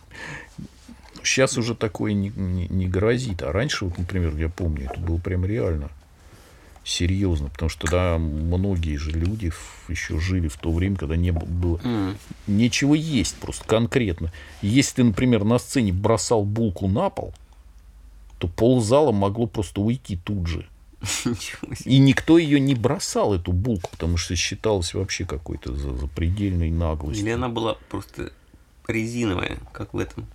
Сейчас 1.24 1.58
уже 1.58 1.74
такое 1.76 2.14
не, 2.14 2.30
не- 2.30 2.68
не 2.68 2.88
грозит. 2.88 3.42
А 3.42 3.52
раньше, 3.52 3.86
вот, 3.86 3.98
например, 3.98 4.36
я 4.38 4.48
помню, 4.50 4.86
это 4.92 5.00
было 5.00 5.18
прям 5.18 5.44
реально. 5.46 5.90
Серьезно, 6.84 7.50
потому 7.50 7.70
что 7.70 7.88
тогда 7.88 8.20
многие 8.20 8.98
же 8.98 9.10
люди 9.10 9.52
еще 9.88 10.20
жили 10.20 10.48
в 10.48 10.58
то 10.58 10.72
время, 10.72 10.98
когда 10.98 11.16
не 11.16 11.32
было 11.32 11.80
М. 11.84 12.16
нечего 12.46 12.94
есть 12.94 13.38
просто 13.38 13.66
конкретно. 13.66 14.32
Если 14.62 14.98
ты, 14.98 15.04
например, 15.04 15.46
на 15.46 15.58
сцене 15.58 15.92
бросал 15.92 16.44
булку 16.44 16.88
на 16.88 17.10
пол, 17.10 17.34
то 18.38 18.48
ползала 18.48 19.12
могло 19.12 19.48
просто 19.48 19.82
уйти 19.82 20.18
тут 20.18 20.48
же. 20.48 20.68
И 21.86 21.98
никто 22.00 22.38
ее 22.38 22.60
не 22.60 22.74
бросал, 22.76 23.34
эту 23.36 23.52
булку, 23.52 23.90
потому 23.92 24.18
что 24.18 24.36
считалось 24.36 24.94
вообще 24.94 25.26
какой-то 25.26 25.76
за- 25.76 25.96
запредельной 25.98 26.72
наглостью. 26.72 27.24
Или 27.24 27.32
она 27.34 27.48
была 27.50 27.76
просто 27.90 28.32
резиновая, 28.88 29.58
как 29.72 29.94
в 29.94 30.00
этом. 30.00 30.26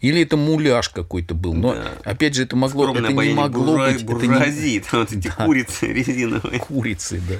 Или 0.00 0.22
это 0.22 0.36
муляж 0.36 0.88
какой-то 0.88 1.34
был. 1.34 1.54
Но 1.54 1.74
Да. 1.74 1.92
опять 2.04 2.34
же, 2.34 2.42
это 2.42 2.56
могло, 2.56 2.84
Скромное 2.84 3.10
это 3.10 3.22
не 3.22 3.34
могло 3.34 3.76
буржуа- 3.78 3.92
быть. 3.92 4.02
Это 4.02 4.26
не 4.26 4.80
вот 4.92 5.12
эти 5.12 5.28
курицы 5.28 5.86
резиновые. 5.92 6.58
курицы, 6.60 7.22
да. 7.28 7.36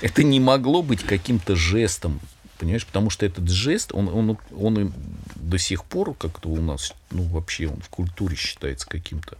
Это 0.00 0.22
не 0.22 0.40
могло 0.40 0.82
быть 0.82 1.02
каким-то 1.04 1.56
жестом. 1.56 2.20
Понимаешь, 2.58 2.84
потому 2.86 3.10
что 3.10 3.24
этот 3.26 3.48
жест, 3.48 3.90
он, 3.94 4.08
он, 4.08 4.38
он 4.56 4.78
и 4.80 4.90
до 5.36 5.58
сих 5.58 5.84
пор 5.84 6.14
как-то 6.14 6.48
у 6.48 6.60
нас, 6.60 6.92
ну, 7.12 7.22
вообще 7.22 7.68
он 7.68 7.80
в 7.80 7.88
культуре 7.88 8.34
считается 8.36 8.88
каким-то 8.88 9.38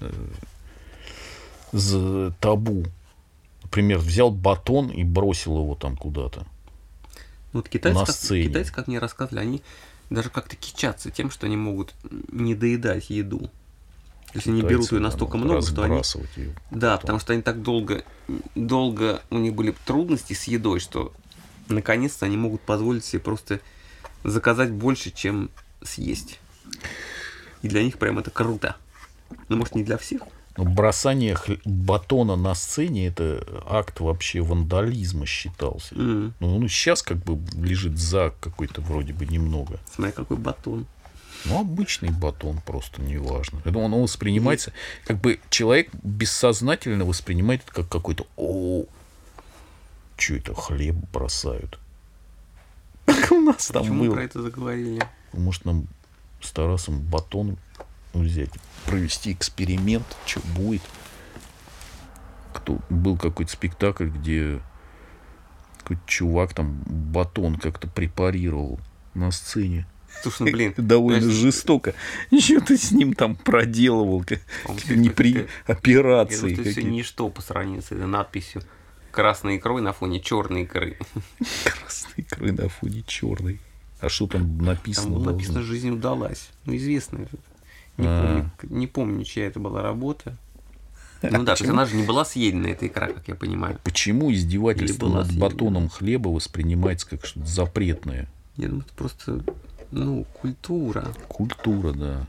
э, 0.00 0.10
за- 1.72 2.32
табу. 2.40 2.84
Например, 3.62 3.98
взял 3.98 4.30
батон 4.30 4.90
и 4.90 5.02
бросил 5.02 5.58
его 5.58 5.74
там 5.74 5.96
куда-то. 5.96 6.46
Ну, 7.52 7.60
Вот 7.60 7.68
китайцы, 7.68 7.98
На 7.98 8.04
как, 8.06 8.14
сцене. 8.14 8.48
китайцы, 8.48 8.72
как 8.72 8.86
мне 8.86 8.98
рассказывали, 8.98 9.40
они 9.40 9.62
даже 10.10 10.30
как-то 10.30 10.56
кичатся 10.56 11.10
тем, 11.10 11.30
что 11.30 11.46
они 11.46 11.56
могут 11.56 11.94
не 12.30 12.54
доедать 12.54 13.10
еду. 13.10 13.50
Если 14.34 14.50
они 14.50 14.62
берут 14.62 14.90
ее 14.90 14.98
настолько 14.98 15.36
много, 15.36 15.62
что 15.62 15.84
они... 15.84 16.02
ее. 16.36 16.54
Да, 16.72 16.98
потому 16.98 17.20
что 17.20 17.32
они 17.32 17.42
так 17.42 17.62
долго, 17.62 18.04
долго 18.56 19.22
у 19.30 19.38
них 19.38 19.54
были 19.54 19.74
трудности 19.84 20.32
с 20.32 20.44
едой, 20.44 20.80
что 20.80 21.12
наконец-то 21.68 22.26
они 22.26 22.36
могут 22.36 22.60
позволить 22.62 23.04
себе 23.04 23.20
просто 23.20 23.60
заказать 24.24 24.72
больше, 24.72 25.10
чем 25.12 25.50
съесть. 25.82 26.40
И 27.62 27.68
для 27.68 27.84
них 27.84 27.98
прям 27.98 28.18
это 28.18 28.30
круто. 28.30 28.76
Ну, 29.48 29.56
может, 29.56 29.74
не 29.74 29.82
для 29.84 29.98
всех? 29.98 30.22
Бросание 30.56 31.34
хле- 31.34 31.60
батона 31.64 32.36
на 32.36 32.54
сцене 32.54 33.08
это 33.08 33.44
акт 33.68 33.98
вообще 34.00 34.40
вандализма 34.40 35.26
считался. 35.26 35.94
М, 35.96 36.32
Ну, 36.38 36.56
он 36.56 36.68
сейчас 36.68 37.02
как 37.02 37.16
бы 37.18 37.38
лежит 37.60 37.98
за 37.98 38.32
какой-то 38.40 38.80
вроде 38.80 39.12
бы 39.12 39.26
немного. 39.26 39.80
Смотри, 39.92 40.12
какой 40.12 40.36
батон. 40.36 40.86
Ну, 41.44 41.60
обычный 41.60 42.10
батон 42.10 42.60
просто 42.64 43.02
неважно. 43.02 43.60
Это 43.64 43.76
он 43.78 43.92
воспринимается, 44.00 44.72
как 45.04 45.20
бы 45.20 45.40
человек 45.50 45.90
бессознательно 46.04 47.04
воспринимает 47.04 47.62
это 47.64 47.72
как 47.74 47.88
какой-то, 47.88 48.24
о, 48.36 48.84
что 50.16 50.34
это, 50.36 50.54
хлеб 50.54 50.94
бросают. 51.12 51.78
Как 53.06 53.32
у 53.32 53.40
нас 53.40 53.66
там 53.68 53.82
Почему 53.82 53.98
мы 53.98 54.06
было. 54.06 54.14
про 54.14 54.24
это 54.24 54.40
заговорили? 54.40 55.02
Может, 55.34 55.64
нам 55.66 55.86
с 56.40 56.50
Тарасом 56.52 57.00
батон 57.00 57.58
взять, 58.22 58.50
провести 58.86 59.32
эксперимент, 59.32 60.04
что 60.26 60.40
будет. 60.56 60.82
Кто, 62.52 62.78
был 62.88 63.16
какой-то 63.16 63.50
спектакль, 63.50 64.06
где 64.06 64.60
какой-то 65.78 66.02
чувак 66.06 66.54
там 66.54 66.82
батон 66.86 67.56
как-то 67.56 67.88
препарировал 67.88 68.78
на 69.14 69.30
сцене. 69.30 69.86
Слушай, 70.22 70.46
ну, 70.46 70.52
блин. 70.52 70.74
Довольно 70.76 71.20
знаешь, 71.20 71.36
жестоко. 71.36 71.94
Что 72.38 72.60
ты 72.60 72.76
с 72.76 72.92
ним 72.92 73.14
там 73.14 73.34
проделывал? 73.34 74.24
какие-то 74.24 74.96
непри... 74.96 75.34
это- 75.34 75.72
операции. 75.72 76.54
что 76.54 76.62
все 76.62 76.82
ничто 76.82 77.28
по 77.28 77.42
сравнению 77.42 77.82
с 77.82 77.86
этой 77.86 78.06
надписью 78.06 78.62
красной 79.10 79.58
икрой 79.58 79.80
на 79.80 79.92
фоне 79.92 80.20
черной 80.20 80.62
икры. 80.62 80.98
Красной 81.64 82.14
икры 82.16 82.52
на 82.52 82.68
фоне 82.68 83.02
черной. 83.06 83.60
А 84.00 84.08
что 84.08 84.26
там 84.26 84.58
написано? 84.58 85.14
Там 85.14 85.22
было 85.22 85.32
написано 85.32 85.62
«Жизнь 85.62 85.90
удалась». 85.90 86.50
Ну, 86.66 86.76
известно 86.76 87.18
это. 87.18 87.38
Не, 87.96 88.06
А. 88.08 88.22
помню, 88.60 88.76
не 88.78 88.86
помню, 88.86 89.24
чья 89.24 89.46
это 89.46 89.60
была 89.60 89.82
работа. 89.82 90.36
Ну 91.22 91.42
да, 91.44 91.54
то 91.56 91.62
есть 91.62 91.70
она 91.72 91.86
же 91.86 91.96
не 91.96 92.02
была 92.02 92.24
съедена, 92.24 92.66
эта 92.66 92.86
икра, 92.86 93.06
как 93.08 93.26
я 93.28 93.34
понимаю. 93.34 93.78
Почему 93.82 94.30
издевательство 94.32 95.08
над 95.08 95.26
съедена. 95.28 95.48
батоном 95.48 95.88
хлеба 95.88 96.28
воспринимается 96.28 97.08
как 97.08 97.24
что-то 97.24 97.46
запретное? 97.46 98.28
Я 98.56 98.68
думаю, 98.68 98.84
это 98.86 98.94
просто, 98.94 99.42
ну, 99.90 100.26
культура. 100.40 101.08
Культура, 101.28 101.92
да. 101.92 102.26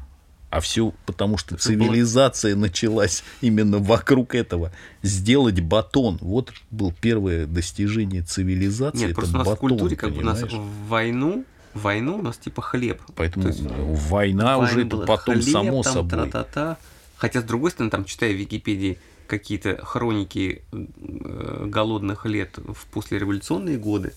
А 0.49 0.61
все 0.61 0.93
потому, 1.05 1.37
что 1.37 1.55
Это 1.55 1.67
было- 1.67 1.73
цивилизация 1.87 2.55
началась 2.55 3.23
именно 3.41 3.79
вокруг 3.79 4.33
этого. 4.33 4.71
Сделать 5.01 5.59
батон. 5.59 6.17
Вот 6.21 6.53
было 6.71 6.93
первое 6.93 7.45
достижение 7.47 8.21
цивилизации. 8.21 8.99
Нет, 8.99 9.07
это 9.11 9.15
просто 9.15 9.35
у 9.35 9.37
нас 9.39 9.47
в 9.47 9.49
батон, 9.51 9.69
культуре, 9.71 9.95
как 9.97 10.13
бы 10.13 10.19
у 10.19 10.23
нас 10.23 10.39
понимаешь? 10.39 10.69
в 10.69 10.87
войну, 10.87 11.43
войну 11.75 12.17
у 12.17 12.21
нас 12.21 12.37
типа 12.37 12.61
хлеб. 12.61 13.01
Поэтому 13.15 13.43
То 13.43 13.49
есть 13.49 13.61
война 13.61 13.75
Война 14.09 14.57
уже 14.57 14.85
это 14.85 14.97
потом 14.97 15.35
хлеб, 15.35 15.53
само 15.53 15.83
там, 15.83 15.93
собой. 15.93 16.09
тра-та-та. 16.09 16.77
Хотя, 17.17 17.41
с 17.41 17.43
другой 17.43 17.71
стороны, 17.71 17.91
там, 17.91 18.05
читая 18.05 18.33
в 18.33 18.35
Википедии 18.35 18.97
какие-то 19.27 19.83
хроники 19.83 20.61
э, 20.71 21.65
голодных 21.67 22.25
лет 22.25 22.57
в 22.57 22.85
послереволюционные 22.87 23.77
годы, 23.77 24.13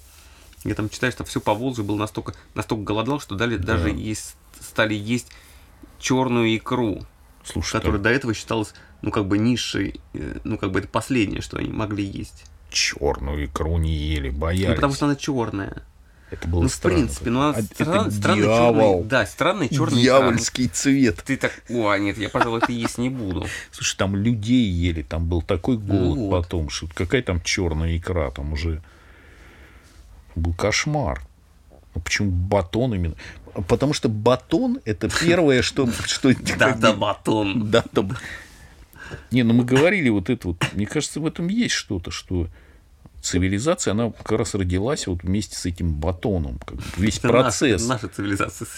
я 0.64 0.74
там 0.74 0.88
читаю, 0.88 1.12
что 1.12 1.24
все 1.24 1.40
по 1.40 1.54
Волжье 1.54 1.84
было 1.84 1.96
настолько, 1.96 2.34
настолько 2.54 2.84
голодал, 2.84 3.20
что 3.20 3.34
дали, 3.36 3.56
даже 3.56 3.90
есть, 3.90 4.36
стали 4.60 4.94
есть 4.94 5.30
черную 5.98 6.56
икру, 6.56 7.02
Слушай, 7.44 7.72
которая 7.72 8.00
до 8.00 8.10
этого 8.10 8.34
считалась, 8.34 8.74
ну, 9.02 9.10
как 9.10 9.26
бы 9.26 9.38
низшей, 9.38 10.00
э, 10.14 10.38
ну, 10.44 10.58
как 10.58 10.72
бы 10.72 10.80
это 10.80 10.88
последнее, 10.88 11.40
что 11.40 11.58
они 11.58 11.70
могли 11.70 12.04
есть. 12.04 12.44
черную 12.70 13.46
икру 13.46 13.78
не 13.78 13.94
ели, 13.94 14.30
боялись. 14.30 14.68
Ну, 14.68 14.74
потому 14.74 14.94
что 14.94 15.06
она 15.06 15.16
черная. 15.16 15.82
Это 16.30 16.46
было 16.48 16.62
Ну, 16.62 16.68
в 16.68 16.72
странно. 16.72 16.96
принципе, 16.98 17.30
ну, 17.30 17.40
А 17.48 17.62
стран- 17.62 18.06
это 18.08 18.10
странный 18.10 18.42
дьявол. 18.42 18.92
черный, 18.96 19.08
да, 19.08 19.26
странный 19.26 19.68
черный 19.68 20.02
Дьявольский 20.02 20.68
цвет. 20.68 21.22
Ты 21.24 21.36
так, 21.36 21.52
о, 21.70 21.96
нет, 21.96 22.18
я, 22.18 22.28
пожалуй, 22.28 22.60
это 22.62 22.70
есть 22.72 22.98
не 22.98 23.08
буду. 23.10 23.46
Слушай, 23.70 23.96
там 23.96 24.14
людей 24.16 24.68
ели, 24.68 25.02
там 25.02 25.26
был 25.28 25.40
такой 25.42 25.78
голод 25.78 26.16
Ну 26.18 26.28
вот. 26.28 26.42
потом, 26.42 26.68
что 26.70 26.86
какая 26.94 27.22
там 27.22 27.40
черная 27.42 27.96
икра, 27.96 28.30
там 28.30 28.52
уже 28.52 28.82
был 30.34 30.52
кошмар. 30.54 31.22
Ну, 31.94 32.00
почему 32.02 32.30
батон 32.30 32.94
именно? 32.94 33.14
Потому 33.66 33.92
что 33.92 34.08
батон 34.08 34.78
это 34.84 35.08
первое, 35.08 35.62
что... 35.62 35.88
что 36.06 36.32
Да, 36.58 36.74
да, 36.74 36.92
батон. 36.92 37.70
Да, 37.70 37.82
да. 37.92 38.04
Не, 39.30 39.42
ну 39.42 39.54
мы 39.54 39.64
говорили 39.64 40.10
вот 40.10 40.28
это 40.30 40.48
вот. 40.48 40.58
Мне 40.74 40.86
кажется, 40.86 41.18
в 41.20 41.26
этом 41.26 41.48
есть 41.48 41.74
что-то, 41.74 42.10
что 42.10 42.48
цивилизация, 43.20 43.92
она 43.92 44.10
как 44.10 44.32
раз 44.38 44.54
родилась 44.54 45.06
вот 45.06 45.22
вместе 45.22 45.56
с 45.56 45.66
этим 45.66 45.92
батоном. 45.92 46.58
Как 46.64 46.76
бы 46.76 46.82
весь 46.96 47.18
Это 47.18 47.28
процесс. 47.28 47.86
Наша, 47.86 48.04
наша 48.04 48.14
цивилизация. 48.14 48.68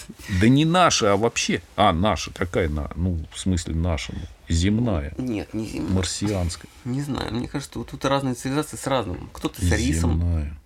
Да 0.41 0.47
не 0.49 0.65
наша, 0.65 1.13
а 1.13 1.17
вообще. 1.17 1.61
А, 1.75 1.93
наша. 1.93 2.31
Какая 2.33 2.69
на? 2.69 2.91
Ну, 2.95 3.17
в 3.31 3.39
смысле 3.39 3.75
наша. 3.75 4.13
ну, 4.15 4.21
Земная. 4.49 5.13
Нет, 5.17 5.53
не 5.53 5.65
земная. 5.67 5.91
Марсианская. 5.91 6.69
Не 6.85 7.01
знаю, 7.01 7.33
мне 7.33 7.47
кажется, 7.47 7.79
вот 7.79 7.89
тут 7.89 8.03
разные 8.05 8.33
цивилизации 8.33 8.77
с 8.77 8.87
разным. 8.87 9.29
Кто-то 9.31 9.61
с 9.63 9.71
рисом, 9.71 10.19
Земная. 10.19 10.57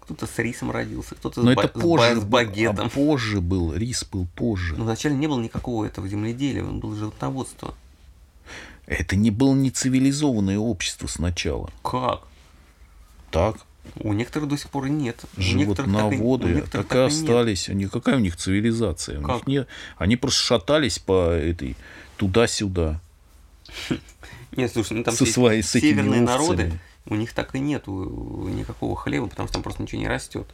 кто-то 0.00 0.26
с 0.26 0.38
рисом 0.38 0.70
родился, 0.70 1.14
кто-то 1.14 1.42
Но 1.42 1.52
с, 1.52 1.56
это 1.58 1.68
позже. 1.68 2.20
с 2.20 2.24
багетом. 2.24 2.86
а 2.86 2.88
позже 2.88 3.40
был. 3.40 3.74
Рис 3.74 4.04
был 4.10 4.26
позже. 4.34 4.74
Но 4.76 4.84
вначале 4.84 5.14
не 5.14 5.26
было 5.28 5.40
никакого 5.40 5.84
этого 5.84 6.08
земледелия, 6.08 6.64
он 6.64 6.80
был 6.80 6.96
животноводство. 6.96 7.74
Это 8.86 9.16
не 9.16 9.30
было 9.30 9.54
не 9.54 9.70
цивилизованное 9.70 10.58
общество 10.58 11.06
сначала. 11.08 11.70
Как? 11.82 12.22
Так, 13.30 13.56
У 14.00 14.12
некоторых 14.12 14.48
до 14.48 14.56
сих 14.58 14.70
пор 14.70 14.88
нет. 14.88 15.24
У 15.36 15.40
некоторых 15.40 15.92
так 15.92 16.12
и- 16.12 16.16
у 16.16 16.36
некоторых 16.38 16.70
так 16.70 16.92
и 16.92 16.98
нет. 16.98 17.06
остались. 17.12 17.68
Они, 17.68 17.86
какая 17.86 18.16
у 18.16 18.20
них 18.20 18.36
цивилизация? 18.36 19.16
У 19.18 19.22
них 19.22 19.26
Как? 19.38 19.46
не- 19.46 19.66
они 19.96 20.16
просто 20.16 20.40
шатались 20.40 20.98
по 20.98 21.30
этой 21.30 21.74
туда-сюда. 22.16 23.00
Нет, 24.56 24.72
слушай, 24.72 24.94
ну 24.94 25.04
там 25.04 25.14
Со 25.14 25.26
своей- 25.26 25.62
с 25.62 25.70
северные 25.70 26.20
народы, 26.20 26.72
у 27.06 27.14
них 27.14 27.32
так 27.32 27.54
и 27.54 27.60
нету 27.60 28.48
никакого 28.54 28.96
хлеба, 28.96 29.26
потому 29.28 29.46
что 29.48 29.54
там 29.54 29.62
просто 29.62 29.82
ничего 29.82 30.00
не 30.00 30.08
растет. 30.08 30.46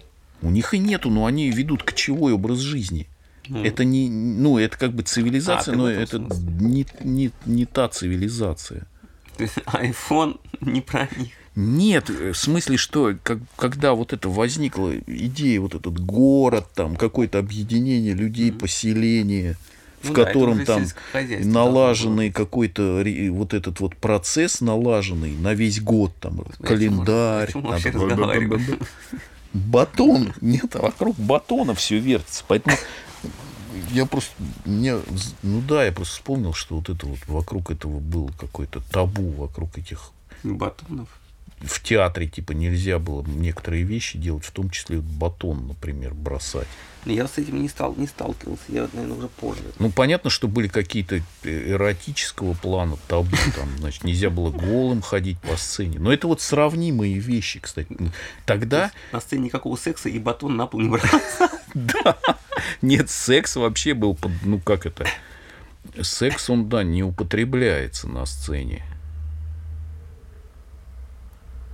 У 0.43 0.51
них 0.51 0.75
и 0.75 0.79
нету, 0.79 1.11
но 1.11 1.27
они 1.27 1.51
ведут 1.51 1.83
кочевой 1.83 2.33
образ 2.33 2.59
жизни. 2.59 3.09
Ну, 3.49 3.63
Это 3.63 3.85
не, 3.85 4.09
ну, 4.09 4.59
это 4.59 4.77
как 4.79 4.93
бы 4.95 5.03
цивилизация, 5.03 5.75
А, 5.75 5.77
но 5.77 5.89
это 5.91 6.19
не, 6.19 6.87
не, 7.03 7.31
не 7.47 7.67
та 7.67 7.89
цивилизация. 7.89 8.87
IPhone 9.39 10.39
не 10.61 10.81
про 10.81 11.09
них. 11.17 11.33
Нет, 11.57 12.11
э, 12.11 12.33
в 12.33 12.37
смысле, 12.37 12.77
что 12.77 13.15
как, 13.23 13.39
когда 13.57 13.95
вот 13.95 14.13
это 14.13 14.29
возникла 14.29 14.93
идея, 15.07 15.61
вот 15.61 15.75
этот 15.75 15.99
город, 16.05 16.67
там 16.75 16.97
какое-то 16.97 17.39
объединение 17.39 18.13
людей, 18.13 18.51
поселение, 18.51 19.57
в 20.03 20.09
Ну 20.09 20.15
да, 20.15 20.25
котором 20.25 20.57
уже 20.57 20.67
там 20.67 20.87
налаженный 21.45 22.33
какой-то 22.33 23.03
ре- 23.03 23.31
вот 23.31 23.55
этот 23.55 23.81
вот 23.81 23.97
процесс 23.97 24.61
налаженный 24.61 25.33
на 25.37 25.55
весь 25.55 25.81
год, 25.81 26.13
там 26.21 26.39
Господи, 26.39 26.67
календарь, 26.67 27.49
о 27.49 27.53
чем 27.53 27.63
мы 27.63 28.17
там, 28.17 28.73
батон, 29.53 30.33
нет, 30.41 30.75
а 30.75 30.83
вокруг 30.83 31.17
батона 31.17 31.75
все 31.75 31.99
вертится, 31.99 32.45
поэтому 32.49 32.77
я 33.93 34.07
просто, 34.07 34.33
мне, 34.65 34.97
ну 35.43 35.61
да, 35.61 35.85
я 35.85 35.93
просто 35.93 36.15
вспомнил, 36.15 36.53
что 36.53 36.77
вот 36.77 36.89
это 36.89 37.07
вот 37.07 37.19
вокруг 37.29 37.71
этого 37.71 38.01
было 38.01 38.31
какое-то 38.39 38.81
табу, 38.91 39.31
вокруг 39.31 39.79
этих 39.79 40.11
Батонов. 40.43 41.09
В 41.65 41.83
театре, 41.83 42.27
типа, 42.27 42.53
нельзя 42.53 42.99
было 42.99 43.23
некоторые 43.27 43.85
вещи 43.85 44.19
делать, 44.19 44.45
в 44.45 44.51
том 44.51 44.71
числе 44.71 44.99
батон, 44.99 45.69
например, 45.69 46.15
бросать. 46.15 46.69
Но 47.05 47.13
я 47.13 47.29
с 47.29 47.37
этим 47.37 47.61
не, 47.61 47.69
стал, 47.69 47.95
не 47.97 48.07
сталкивался, 48.07 48.63
я, 48.69 48.89
наверное, 48.93 49.19
уже 49.19 49.29
позже. 49.29 49.63
Ну, 49.79 49.91
понятно, 49.91 50.31
что 50.31 50.49
были 50.49 50.69
какие-то 50.69 51.17
э, 51.43 51.71
эротического 51.71 52.55
плана 52.55 52.97
табу, 53.09 53.37
там, 53.55 53.69
значит, 53.79 54.05
нельзя 54.05 54.31
было 54.31 54.51
голым 54.51 55.03
ходить 55.03 55.39
по 55.41 55.57
сцене. 55.57 55.99
Но 55.99 56.13
это 56.13 56.27
вот 56.27 56.41
сравнимые 56.41 57.19
вещи, 57.19 57.61
кстати. 57.61 57.95
Тогда... 58.47 58.91
На 59.13 59.21
сцене 59.21 59.45
никакого 59.45 59.77
секса 59.77 60.09
и 60.09 60.19
батон 60.19 60.57
на 60.57 60.67
пол 60.67 60.81
не 60.81 60.89
брался. 60.89 61.51
Да. 61.75 62.17
Нет, 62.83 63.11
секс 63.11 63.57
вообще 63.57 63.95
был, 63.95 64.19
ну, 64.43 64.59
как 64.59 64.87
это... 64.87 65.07
Секс, 66.01 66.49
он, 66.49 66.69
да, 66.69 66.83
не 66.83 67.03
употребляется 67.03 68.09
на 68.09 68.25
сцене. 68.25 68.83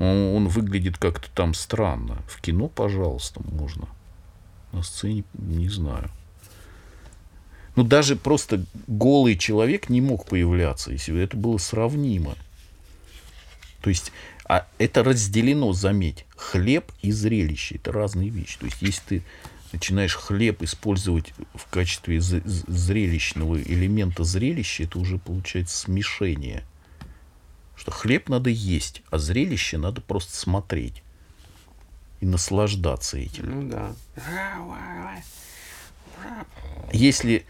Он, 0.01 0.35
он 0.35 0.49
выглядит 0.49 0.97
как-то 0.97 1.29
там 1.31 1.53
странно. 1.55 2.23
В 2.27 2.41
кино, 2.41 2.69
пожалуйста, 2.69 3.41
можно. 3.45 3.87
На 4.73 4.83
сцене, 4.83 5.25
не 5.35 5.69
знаю. 5.69 6.11
Ну, 7.77 7.85
даже 7.85 8.17
просто 8.17 8.65
голый 8.87 9.37
человек 9.37 9.91
не 9.91 10.01
мог 10.01 10.27
появляться, 10.27 10.91
если 10.91 11.23
это 11.23 11.37
было 11.37 11.59
сравнимо. 11.59 12.35
То 13.83 13.91
есть, 13.91 14.11
а 14.47 14.67
это 14.79 15.05
разделено, 15.05 15.73
заметь, 15.75 16.25
хлеб 16.35 16.91
и 17.03 17.13
зрелище. 17.13 17.77
Это 17.77 17.93
разные 17.93 18.31
вещи. 18.31 18.59
То 18.59 18.67
есть, 18.67 18.81
если 18.81 19.03
ты 19.07 19.23
начинаешь 19.73 20.17
хлеб 20.17 20.63
использовать 20.63 21.35
в 21.55 21.67
качестве 21.71 22.21
зрелищного 22.21 23.61
элемента 23.61 24.25
зрелища, 24.25 24.85
это 24.85 24.99
уже 24.99 25.19
получается 25.19 25.77
смешение 25.77 26.65
что 27.81 27.91
хлеб 27.93 28.29
надо 28.29 28.51
есть, 28.51 29.01
а 29.11 29.17
зрелище 29.17 29.79
надо 29.79 30.03
просто 30.03 30.37
смотреть 30.37 31.03
и 32.21 32.27
наслаждаться 32.27 33.17
этим. 33.17 33.63
Ну 33.63 33.71
да. 33.71 33.95
Если 36.93 37.47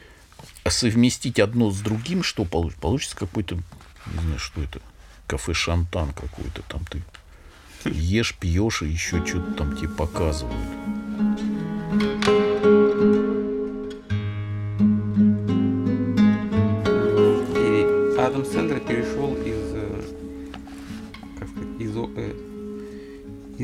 совместить 0.68 1.40
одно 1.40 1.72
с 1.72 1.80
другим, 1.80 2.22
что 2.22 2.44
получится? 2.44 2.80
Получится 2.80 3.16
какой-то, 3.16 3.56
не 3.56 4.20
знаю, 4.20 4.38
что 4.38 4.62
это, 4.62 4.80
кафе 5.26 5.52
Шантан 5.52 6.12
какой-то, 6.12 6.62
там 6.62 6.84
ты 6.84 7.02
ешь, 7.90 8.36
пьешь 8.36 8.82
и 8.82 8.88
еще 8.88 9.26
что-то 9.26 9.54
там 9.54 9.76
тебе 9.76 9.88
показывают. 9.88 10.56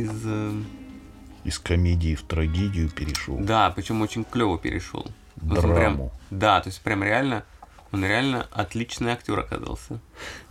Из... 0.07 0.23
Э, 0.25 0.53
из 1.45 1.59
комедии 1.61 2.16
в 2.16 2.23
трагедию 2.23 2.90
перешел. 2.90 3.38
Да, 3.38 3.71
причем 3.71 4.03
очень 4.03 4.25
клево 4.25 4.59
перешел. 4.59 5.07
Драму. 5.37 5.75
Прям, 5.75 6.11
да, 6.31 6.61
то 6.61 6.71
есть 6.71 6.81
прям 6.81 7.05
реально, 7.05 7.45
он 7.92 8.05
реально 8.05 8.49
отличный 8.51 9.12
актер 9.12 9.38
оказался. 9.38 10.01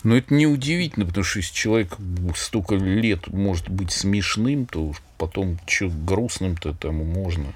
Но 0.04 0.16
это 0.16 0.34
не 0.34 0.48
удивительно, 0.48 1.06
потому 1.06 1.26
что 1.26 1.40
если 1.40 1.54
человек 1.54 1.98
столько 2.36 2.76
лет 2.76 3.28
может 3.28 3.68
быть 3.70 3.92
смешным, 3.92 4.68
то 4.68 4.94
потом 5.18 5.60
что 5.68 5.90
грустным-то 5.90 6.74
тому 6.74 7.04
можно. 7.04 7.52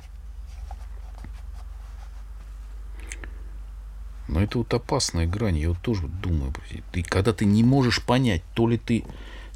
Но 4.28 4.42
это 4.42 4.60
вот 4.60 4.74
опасная 4.74 5.26
грань. 5.26 5.58
Я 5.58 5.70
вот 5.70 5.80
тоже 5.80 6.08
думаю, 6.08 6.54
ты, 6.92 7.04
когда 7.04 7.34
ты 7.34 7.46
не 7.46 7.64
можешь 7.64 8.04
понять, 8.04 8.44
то 8.54 8.68
ли 8.68 8.78
ты 8.78 9.04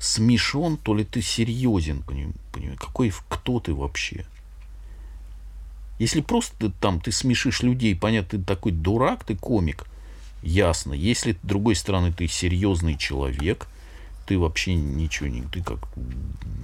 смешон, 0.04 0.78
то 0.78 0.94
ли 0.94 1.06
ты 1.06 1.22
серьезен, 1.22 2.04
понимаешь, 2.04 2.78
какой, 2.78 3.13
кто 3.30 3.60
ты 3.60 3.74
вообще? 3.74 4.26
Если 5.98 6.22
просто 6.22 6.70
там 6.70 7.00
ты 7.00 7.12
смешишь 7.12 7.62
людей, 7.62 7.96
понятно, 7.96 8.39
ты 8.39 8.44
такой 8.44 8.74
дурак, 8.74 9.24
ты 9.24 9.36
комик, 9.36 9.86
ясно. 10.42 10.94
Если, 10.94 11.34
с 11.34 11.38
другой 11.46 11.76
стороны, 11.76 12.12
ты 12.12 12.28
серьезный 12.28 12.98
человек, 12.98 13.68
ты 14.26 14.38
вообще 14.38 14.76
ничего 14.76 15.30
не, 15.30 15.44
ты 15.44 15.63
как 15.63 15.80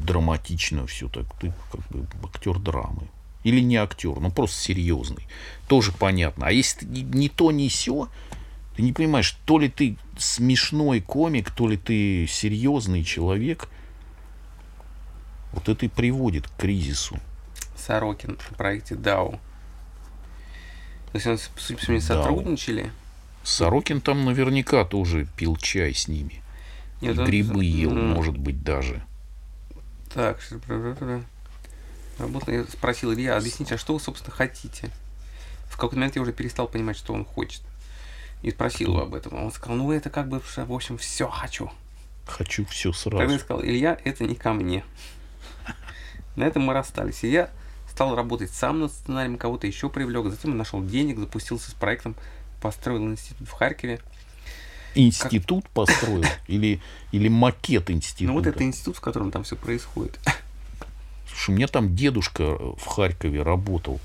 драматично 0.06 0.86
все 0.88 1.08
так, 1.08 1.26
ты 1.40 1.54
как 1.72 1.88
бы 1.90 2.06
актер 2.24 2.60
драмы. 2.60 3.08
Или 3.46 3.62
не 3.62 3.78
актер, 3.78 4.20
но 4.20 4.32
просто 4.32 4.60
серьезный. 4.60 5.26
Тоже 5.70 5.94
понятно. 5.94 6.48
А 6.48 6.52
если 6.52 6.86
не 6.86 7.30
то, 7.30 7.52
не 7.52 7.70
все, 7.70 8.10
ты 8.80 8.84
не 8.84 8.94
понимаешь, 8.94 9.38
то 9.44 9.60
ли 9.60 9.68
ты 9.68 9.98
смешной 10.18 11.02
комик, 11.02 11.52
то 11.52 11.68
ли 11.68 11.76
ты 11.76 12.26
серьезный 12.28 13.04
человек. 13.04 13.68
Вот 15.52 15.68
это 15.68 15.86
и 15.86 15.90
приводит 15.90 16.48
к 16.48 16.56
кризису. 16.56 17.20
Сорокин 17.76 18.38
в 18.38 18.56
проекте 18.56 18.96
DAO. 18.96 19.32
То 19.32 19.40
есть, 21.12 21.28
он, 21.28 21.38
судя 21.58 21.76
по 21.76 21.84
всему, 21.84 22.00
сотрудничали. 22.00 22.90
Сорокин 23.44 24.00
там 24.00 24.24
наверняка 24.24 24.86
тоже 24.86 25.28
пил 25.36 25.58
чай 25.58 25.94
с 25.94 26.08
ними. 26.08 26.42
Нет, 27.02 27.20
и 27.20 27.24
грибы 27.26 27.66
ел, 27.66 27.92
ну, 27.92 28.16
может 28.16 28.38
быть, 28.38 28.64
даже. 28.64 29.04
Так, 30.14 30.40
работа. 32.18 32.52
Я 32.54 32.64
спросил 32.64 33.12
Илья, 33.12 33.36
объясните, 33.36 33.76
а 33.76 33.78
что 33.78 33.94
вы, 33.94 34.00
собственно, 34.00 34.34
хотите? 34.34 34.90
В 35.66 35.76
какой-то 35.76 35.98
момент 35.98 36.16
я 36.16 36.22
уже 36.22 36.32
перестал 36.32 36.70
понимать, 36.70 36.96
что 36.96 37.14
он 37.14 37.26
хочет 37.26 37.62
и 38.42 38.52
спросил 38.52 38.92
его 38.92 39.02
об 39.02 39.14
этом. 39.14 39.34
Он 39.34 39.52
сказал, 39.52 39.78
ну 39.78 39.92
это 39.92 40.10
как 40.10 40.30
бы, 40.30 40.40
в 40.40 40.74
общем, 40.74 40.98
все 40.98 41.28
хочу. 41.28 41.70
Хочу 42.26 42.66
все 42.66 42.94
сразу. 42.94 43.18
Тогда 43.18 43.34
я 43.34 43.40
сказал, 43.40 43.64
Илья, 43.64 44.00
это 44.04 44.24
не 44.24 44.36
ко 44.36 44.54
мне. 44.54 44.84
На 46.36 46.44
этом 46.44 46.64
мы 46.64 46.74
расстались. 46.74 47.24
И 47.24 47.30
я 47.30 47.50
стал 47.90 48.16
работать 48.16 48.52
сам 48.52 48.80
над 48.80 48.94
сценарием, 48.94 49.38
кого-то 49.38 49.68
еще 49.68 49.90
привлек. 49.90 50.28
Затем 50.28 50.56
нашел 50.56 50.84
денег, 50.84 51.20
запустился 51.20 51.72
с 51.72 51.74
проектом, 51.74 52.16
построил 52.62 53.04
институт 53.04 53.48
в 53.48 53.52
Харькове. 53.52 54.00
Институт 54.96 55.66
как... 55.66 55.74
построил? 55.74 56.24
Или, 56.48 56.82
или 57.12 57.28
макет 57.28 57.92
института? 57.92 58.28
Ну 58.28 58.34
вот 58.34 58.48
это 58.48 58.64
институт, 58.64 58.98
в 58.98 59.02
котором 59.02 59.32
там 59.32 59.44
все 59.44 59.56
происходит. 59.56 60.20
Слушай, 61.28 61.52
у 61.52 61.54
меня 61.58 61.68
там 61.68 61.96
дедушка 61.96 62.58
в 62.58 62.86
Харькове 62.86 63.44
работал. 63.44 64.00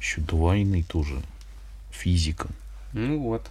Еще 0.00 0.20
до 0.20 0.36
войны 0.36 0.84
тоже. 0.84 1.20
Физиком. 1.90 2.50
Ну 2.92 3.20
вот. 3.20 3.48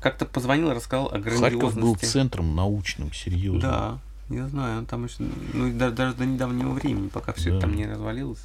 Как-то 0.00 0.24
позвонил 0.24 0.70
и 0.70 0.74
рассказал 0.74 1.06
о 1.06 1.18
грандиозности. 1.18 1.58
Харьков 1.58 1.74
был 1.74 1.96
центром 1.96 2.54
научным, 2.54 3.12
серьезно. 3.12 3.60
Да, 3.60 3.98
я 4.30 4.48
знаю, 4.48 4.78
он 4.78 4.86
там 4.86 5.04
еще, 5.04 5.16
ну, 5.52 5.72
даже, 5.76 5.94
даже 5.94 6.14
до 6.16 6.26
недавнего 6.26 6.70
времени, 6.70 7.08
пока 7.08 7.32
все 7.32 7.50
да. 7.50 7.56
это 7.56 7.66
там 7.66 7.76
не 7.76 7.86
развалилось. 7.86 8.40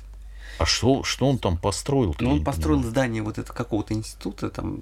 А 0.58 0.66
что, 0.66 1.04
что 1.04 1.30
он 1.30 1.38
там 1.38 1.58
построил? 1.58 2.16
Ну, 2.20 2.32
он 2.32 2.44
построил 2.44 2.84
здание 2.84 3.22
вот 3.22 3.38
этого 3.38 3.56
какого-то 3.56 3.94
института, 3.94 4.50
там... 4.50 4.80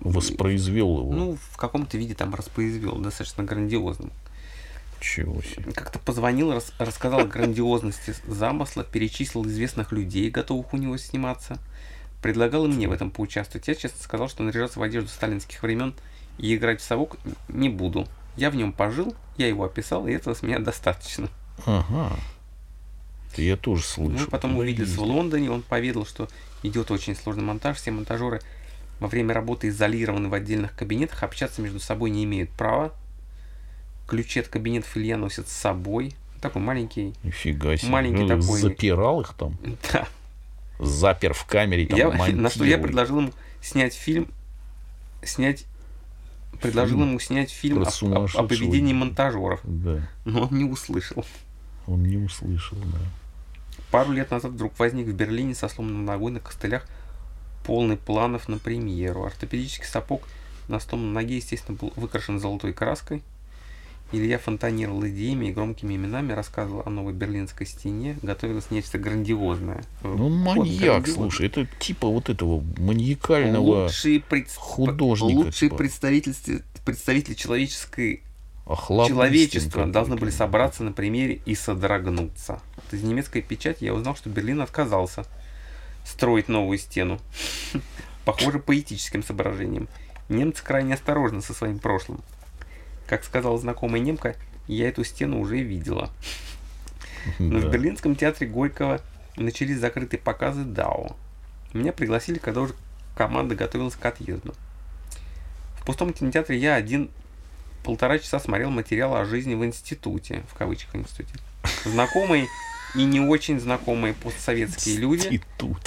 Воспроизвел 0.00 1.00
его? 1.00 1.12
Ну, 1.12 1.38
в 1.52 1.56
каком-то 1.56 1.96
виде 1.96 2.14
там 2.14 2.34
распроизвел, 2.34 2.96
достаточно 2.98 3.44
грандиозным. 3.44 4.10
Чего 5.00 5.40
себе. 5.42 5.72
Как-то 5.72 5.98
позвонил, 5.98 6.52
рас, 6.52 6.72
рассказал 6.78 7.20
о 7.20 7.24
грандиозности 7.24 8.14
замысла, 8.26 8.84
перечислил 8.84 9.46
известных 9.46 9.92
людей, 9.92 10.30
готовых 10.30 10.74
у 10.74 10.76
него 10.76 10.96
сниматься– 10.96 11.58
Предлагал 12.24 12.64
и 12.64 12.68
мне 12.68 12.88
в 12.88 12.92
этом 12.92 13.10
поучаствовать. 13.10 13.68
Я 13.68 13.74
честно 13.74 14.02
сказал, 14.02 14.30
что 14.30 14.42
наряжаться 14.42 14.78
в 14.78 14.82
одежду 14.82 15.10
сталинских 15.10 15.62
времен 15.62 15.92
и 16.38 16.56
играть 16.56 16.80
в 16.80 16.82
совок 16.82 17.18
не 17.48 17.68
буду. 17.68 18.08
Я 18.38 18.48
в 18.48 18.56
нем 18.56 18.72
пожил, 18.72 19.14
я 19.36 19.46
его 19.46 19.62
описал, 19.62 20.06
и 20.06 20.12
этого 20.12 20.32
с 20.32 20.40
меня 20.40 20.58
достаточно. 20.58 21.28
Ага. 21.66 22.16
Это 23.30 23.42
я 23.42 23.58
тоже 23.58 23.82
слышал. 23.82 24.24
Мы 24.24 24.30
потом 24.30 24.56
увиделись 24.56 24.94
в 24.94 25.02
Лондоне, 25.02 25.50
он 25.50 25.60
поведал, 25.60 26.06
что 26.06 26.30
идет 26.62 26.90
очень 26.90 27.14
сложный 27.14 27.44
монтаж, 27.44 27.76
все 27.76 27.90
монтажеры 27.90 28.40
во 29.00 29.08
время 29.08 29.34
работы 29.34 29.68
изолированы 29.68 30.30
в 30.30 30.32
отдельных 30.32 30.74
кабинетах, 30.74 31.24
общаться 31.24 31.60
между 31.60 31.78
собой 31.78 32.08
не 32.08 32.24
имеют 32.24 32.48
права. 32.48 32.94
Ключи 34.08 34.40
от 34.40 34.48
кабинетов 34.48 34.96
Илья 34.96 35.18
носит 35.18 35.46
с 35.48 35.52
собой. 35.52 36.14
Такой 36.40 36.62
маленький. 36.62 37.12
Нифига 37.22 37.76
себе. 37.76 37.90
Маленький 37.90 38.22
ну, 38.22 38.40
такой. 38.40 38.60
Запирал 38.60 39.20
их 39.20 39.34
там? 39.34 39.58
Да 39.92 40.08
запер 40.86 41.34
в 41.34 41.44
камере. 41.44 41.86
Там, 41.86 41.98
я, 41.98 42.10
на 42.10 42.50
что 42.50 42.64
я 42.64 42.78
предложил 42.78 43.18
ему 43.20 43.32
снять 43.60 43.94
фильм, 43.94 44.28
снять 45.22 45.66
предложил 46.60 46.98
фильм 46.98 47.08
ему 47.08 47.20
снять 47.20 47.50
фильм 47.50 47.82
о, 47.82 47.86
о, 47.86 48.28
о 48.34 48.42
поведении 48.44 48.92
монтажеров. 48.92 49.60
Да. 49.64 50.08
Но 50.24 50.42
он 50.42 50.58
не 50.58 50.64
услышал. 50.64 51.24
Он 51.86 52.02
не 52.02 52.16
услышал, 52.16 52.78
да. 52.78 52.98
Пару 53.90 54.12
лет 54.12 54.30
назад 54.30 54.52
вдруг 54.52 54.78
возник 54.78 55.06
в 55.06 55.12
Берлине 55.12 55.54
со 55.54 55.68
сломанной 55.68 56.04
ногой 56.04 56.32
на 56.32 56.40
костылях 56.40 56.86
полный 57.64 57.96
планов 57.96 58.48
на 58.48 58.58
премьеру. 58.58 59.24
Ортопедический 59.24 59.86
сапог 59.86 60.26
на 60.68 60.80
сломанной 60.80 61.12
ноге, 61.12 61.36
естественно, 61.36 61.76
был 61.76 61.92
выкрашен 61.96 62.40
золотой 62.40 62.72
краской. 62.72 63.22
Илья 64.12 64.38
фонтанировал 64.38 65.06
идеями 65.08 65.46
и 65.46 65.52
громкими 65.52 65.96
именами, 65.96 66.32
рассказывал 66.32 66.82
о 66.86 66.90
новой 66.90 67.12
берлинской 67.12 67.66
стене, 67.66 68.16
готовилось 68.22 68.70
нечто 68.70 68.98
грандиозное. 68.98 69.82
Ну, 70.02 70.28
маньяк, 70.28 71.08
слушай, 71.08 71.46
это 71.46 71.66
типа 71.80 72.08
вот 72.08 72.28
этого 72.28 72.62
маньякального 72.78 73.84
лучшие 73.84 74.20
пред... 74.20 74.50
художника. 74.52 75.38
Лучшие 75.38 75.70
типа. 75.70 75.76
представители, 75.76 76.62
представители 76.84 77.34
человеческой 77.34 78.22
стенкой 78.66 79.90
должны 79.90 80.16
были 80.16 80.30
собраться 80.30 80.84
на 80.84 80.92
примере 80.92 81.40
и 81.44 81.54
содрогнуться. 81.54 82.60
Вот 82.76 82.94
Из 82.94 83.02
немецкой 83.02 83.42
печати 83.42 83.84
я 83.84 83.94
узнал, 83.94 84.16
что 84.16 84.30
Берлин 84.30 84.60
отказался 84.60 85.24
строить 86.04 86.48
новую 86.48 86.78
стену. 86.78 87.18
Похоже, 88.24 88.58
поэтическим 88.58 89.22
соображением. 89.22 89.88
Немцы 90.28 90.64
крайне 90.64 90.94
осторожны 90.94 91.42
со 91.42 91.52
своим 91.52 91.78
прошлым. 91.78 92.22
Как 93.06 93.24
сказала 93.24 93.58
знакомая 93.58 94.00
немка, 94.00 94.36
я 94.66 94.88
эту 94.88 95.04
стену 95.04 95.40
уже 95.40 95.58
видела. 95.58 96.10
Но 97.38 97.58
в. 97.58 97.70
Берлинском 97.70 98.16
театре 98.16 98.48
Горького 98.48 99.00
начались 99.36 99.78
закрытые 99.78 100.20
показы 100.20 100.64
Дао. 100.64 101.16
Меня 101.72 101.92
пригласили, 101.92 102.38
когда 102.38 102.60
уже 102.60 102.74
команда 103.16 103.54
готовилась 103.54 103.96
к 103.96 104.04
отъезду. 104.04 104.54
В 105.80 105.84
пустом 105.84 106.12
кинотеатре 106.12 106.56
я 106.56 106.74
один 106.74 107.10
полтора 107.84 108.18
часа 108.18 108.38
смотрел 108.40 108.70
материал 108.70 109.14
о 109.14 109.24
жизни 109.24 109.54
в 109.54 109.64
институте, 109.64 110.42
в 110.48 110.54
кавычках 110.54 110.96
институте. 110.96 111.40
Знакомые 111.84 112.46
и 112.94 113.04
не 113.04 113.20
очень 113.20 113.60
знакомые 113.60 114.14
постсоветские 114.14 114.96
люди, 114.96 115.42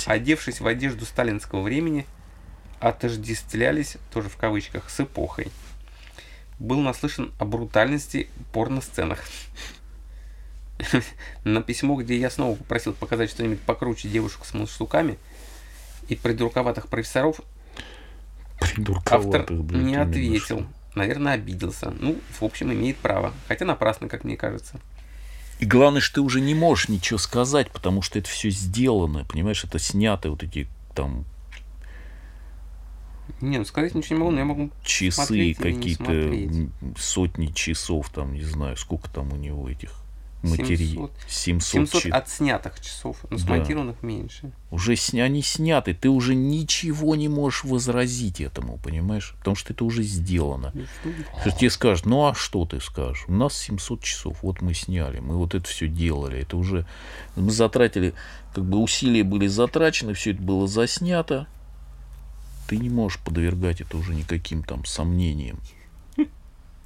одевшись 0.05 0.61
в 0.61 0.67
одежду 0.67 1.05
сталинского 1.05 1.61
времени, 1.61 2.05
отождествлялись, 2.79 3.97
тоже 4.13 4.29
в 4.29 4.37
кавычках, 4.37 4.89
с 4.89 4.99
эпохой. 4.99 5.47
Был 6.59 6.79
наслышан 6.81 7.31
о 7.39 7.45
брутальности 7.45 8.29
порносценах. 8.51 9.23
На 11.43 11.61
письмо, 11.61 11.95
где 11.95 12.17
я 12.17 12.29
снова 12.29 12.55
попросил 12.55 12.93
показать 12.93 13.29
что-нибудь 13.29 13.59
покруче 13.61 14.09
девушек 14.09 14.45
с 14.45 14.53
мундштуками 14.53 15.17
и 16.07 16.15
придурковатых 16.15 16.87
профессоров, 16.87 17.41
автор 19.05 19.51
не 19.51 19.95
ответил. 19.95 20.67
Наверное, 20.95 21.33
обиделся. 21.33 21.91
Ну, 21.99 22.19
в 22.39 22.43
общем, 22.43 22.73
имеет 22.73 22.97
право. 22.97 23.33
Хотя 23.47 23.65
напрасно, 23.65 24.07
как 24.07 24.23
мне 24.23 24.35
кажется. 24.35 24.79
И 25.59 25.65
главное, 25.65 26.01
что 26.01 26.15
ты 26.15 26.21
уже 26.21 26.41
не 26.41 26.55
можешь 26.55 26.89
ничего 26.89 27.17
сказать, 27.17 27.71
потому 27.71 28.01
что 28.01 28.19
это 28.19 28.29
все 28.29 28.49
сделано, 28.49 29.25
понимаешь, 29.25 29.63
это 29.63 29.79
снято, 29.79 30.29
вот 30.29 30.43
эти 30.43 30.67
там 30.93 31.25
Не, 33.41 33.57
ну 33.59 33.65
сказать 33.65 33.93
ничего 33.95 34.15
не 34.15 34.19
могу, 34.19 34.31
но 34.31 34.39
я 34.39 34.45
могу 34.45 34.69
часы 34.83 35.53
какие-то, 35.53 36.69
сотни 36.99 37.47
часов, 37.47 38.09
там, 38.09 38.33
не 38.33 38.43
знаю, 38.43 38.77
сколько 38.77 39.09
там 39.09 39.31
у 39.33 39.35
него 39.35 39.69
этих 39.69 39.91
материалов. 40.43 41.09
700. 41.27 41.61
700, 41.61 41.89
700 41.89 42.01
чи- 42.03 42.09
отснятых 42.09 42.79
часов, 42.79 43.17
но 43.29 43.37
Да. 43.37 43.43
смонтированных 43.43 44.03
меньше. 44.03 44.51
Уже 44.69 44.95
сня... 44.95 45.23
они 45.23 45.41
сняты, 45.41 45.93
ты 45.95 46.09
уже 46.09 46.35
ничего 46.35 47.15
не 47.15 47.27
можешь 47.27 47.63
возразить 47.63 48.39
этому, 48.39 48.77
понимаешь? 48.77 49.33
Потому 49.39 49.55
что 49.55 49.73
это 49.73 49.83
уже 49.83 50.03
сделано. 50.03 50.71
Ну, 50.75 50.83
что- 50.85 51.41
Что 51.49 51.59
тебе 51.59 51.69
скажут, 51.71 52.05
ну 52.05 52.27
а 52.27 52.35
что 52.35 52.65
ты 52.65 52.79
скажешь? 52.79 53.25
У 53.27 53.33
нас 53.33 53.57
700 53.57 54.03
часов, 54.03 54.37
вот 54.43 54.61
мы 54.61 54.73
сняли, 54.75 55.19
мы 55.19 55.35
вот 55.37 55.55
это 55.55 55.67
все 55.67 55.87
делали. 55.87 56.41
Это 56.41 56.55
уже 56.55 56.85
мы 57.35 57.49
затратили, 57.51 58.13
как 58.53 58.63
бы 58.63 58.77
усилия 58.77 59.23
были 59.23 59.47
затрачены, 59.47 60.13
все 60.13 60.31
это 60.31 60.41
было 60.41 60.67
заснято. 60.67 61.47
Ты 62.67 62.77
не 62.77 62.89
можешь 62.89 63.19
подвергать 63.19 63.79
это 63.81 63.97
уже 63.97 64.13
никаким 64.13 64.61
там 64.61 64.83
сомнениям. 64.85 65.59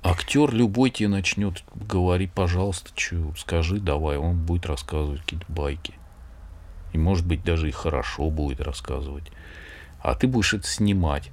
Актер 0.04 0.52
любой 0.52 0.90
тебе 0.90 1.10
начнет 1.10 1.64
говорить, 1.76 2.32
пожалуйста, 2.32 2.92
что, 2.96 3.34
скажи, 3.38 3.80
давай, 3.80 4.18
он 4.18 4.36
будет 4.36 4.66
рассказывать 4.66 5.22
какие-то 5.22 5.46
байки. 5.48 5.94
И 6.94 6.98
может 6.98 7.26
быть 7.26 7.44
даже 7.44 7.70
и 7.70 7.72
хорошо 7.72 8.30
будет 8.30 8.62
рассказывать. 8.62 9.32
А 10.02 10.16
ты 10.16 10.28
будешь 10.28 10.54
это 10.54 10.68
снимать. 10.68 11.32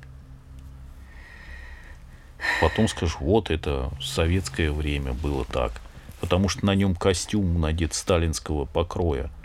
Потом 2.61 2.88
скажешь, 2.88 3.16
вот 3.20 3.51
это 3.51 3.90
советское 4.01 4.70
время 4.70 5.12
было 5.12 5.44
так. 5.44 5.80
Потому 6.20 6.49
что 6.49 6.66
на 6.66 6.74
нем 6.74 6.94
костюм 6.94 7.61
надет 7.61 7.94
сталинского 7.94 8.64
покроя. 8.64 9.30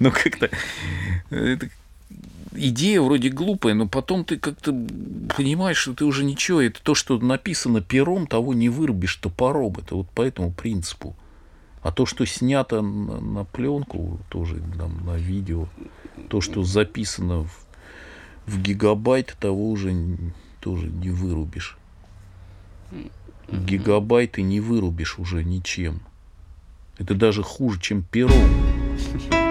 Ну 0.00 0.12
как-то... 0.12 0.50
Идея 2.60 3.00
вроде 3.00 3.28
глупая, 3.28 3.74
но 3.74 3.86
потом 3.86 4.24
ты 4.24 4.36
как-то 4.36 4.72
понимаешь, 5.36 5.76
что 5.76 5.94
ты 5.94 6.04
уже 6.04 6.24
ничего, 6.24 6.60
это 6.60 6.82
то, 6.82 6.94
что 6.94 7.18
написано 7.18 7.80
пером, 7.80 8.26
того 8.26 8.52
не 8.52 8.68
вырубишь 8.68 9.14
топором. 9.16 9.74
Это 9.78 9.94
вот 9.94 10.10
по 10.10 10.22
этому 10.22 10.52
принципу. 10.52 11.14
А 11.82 11.92
то, 11.92 12.04
что 12.04 12.26
снято 12.26 12.82
на, 12.82 13.20
на 13.20 13.44
пленку, 13.44 14.18
тоже 14.28 14.60
там, 14.76 15.06
на 15.06 15.16
видео, 15.16 15.68
то, 16.28 16.40
что 16.40 16.64
записано 16.64 17.44
в, 17.44 17.66
в 18.46 18.60
гигабайт, 18.60 19.36
того 19.38 19.70
уже 19.70 19.94
тоже 20.60 20.88
не 20.88 21.10
вырубишь. 21.10 21.78
Гигабайты 23.50 24.42
не 24.42 24.60
вырубишь 24.60 25.18
уже 25.18 25.44
ничем. 25.44 26.00
Это 26.98 27.14
даже 27.14 27.44
хуже, 27.44 27.80
чем 27.80 28.02
пером. 28.02 28.32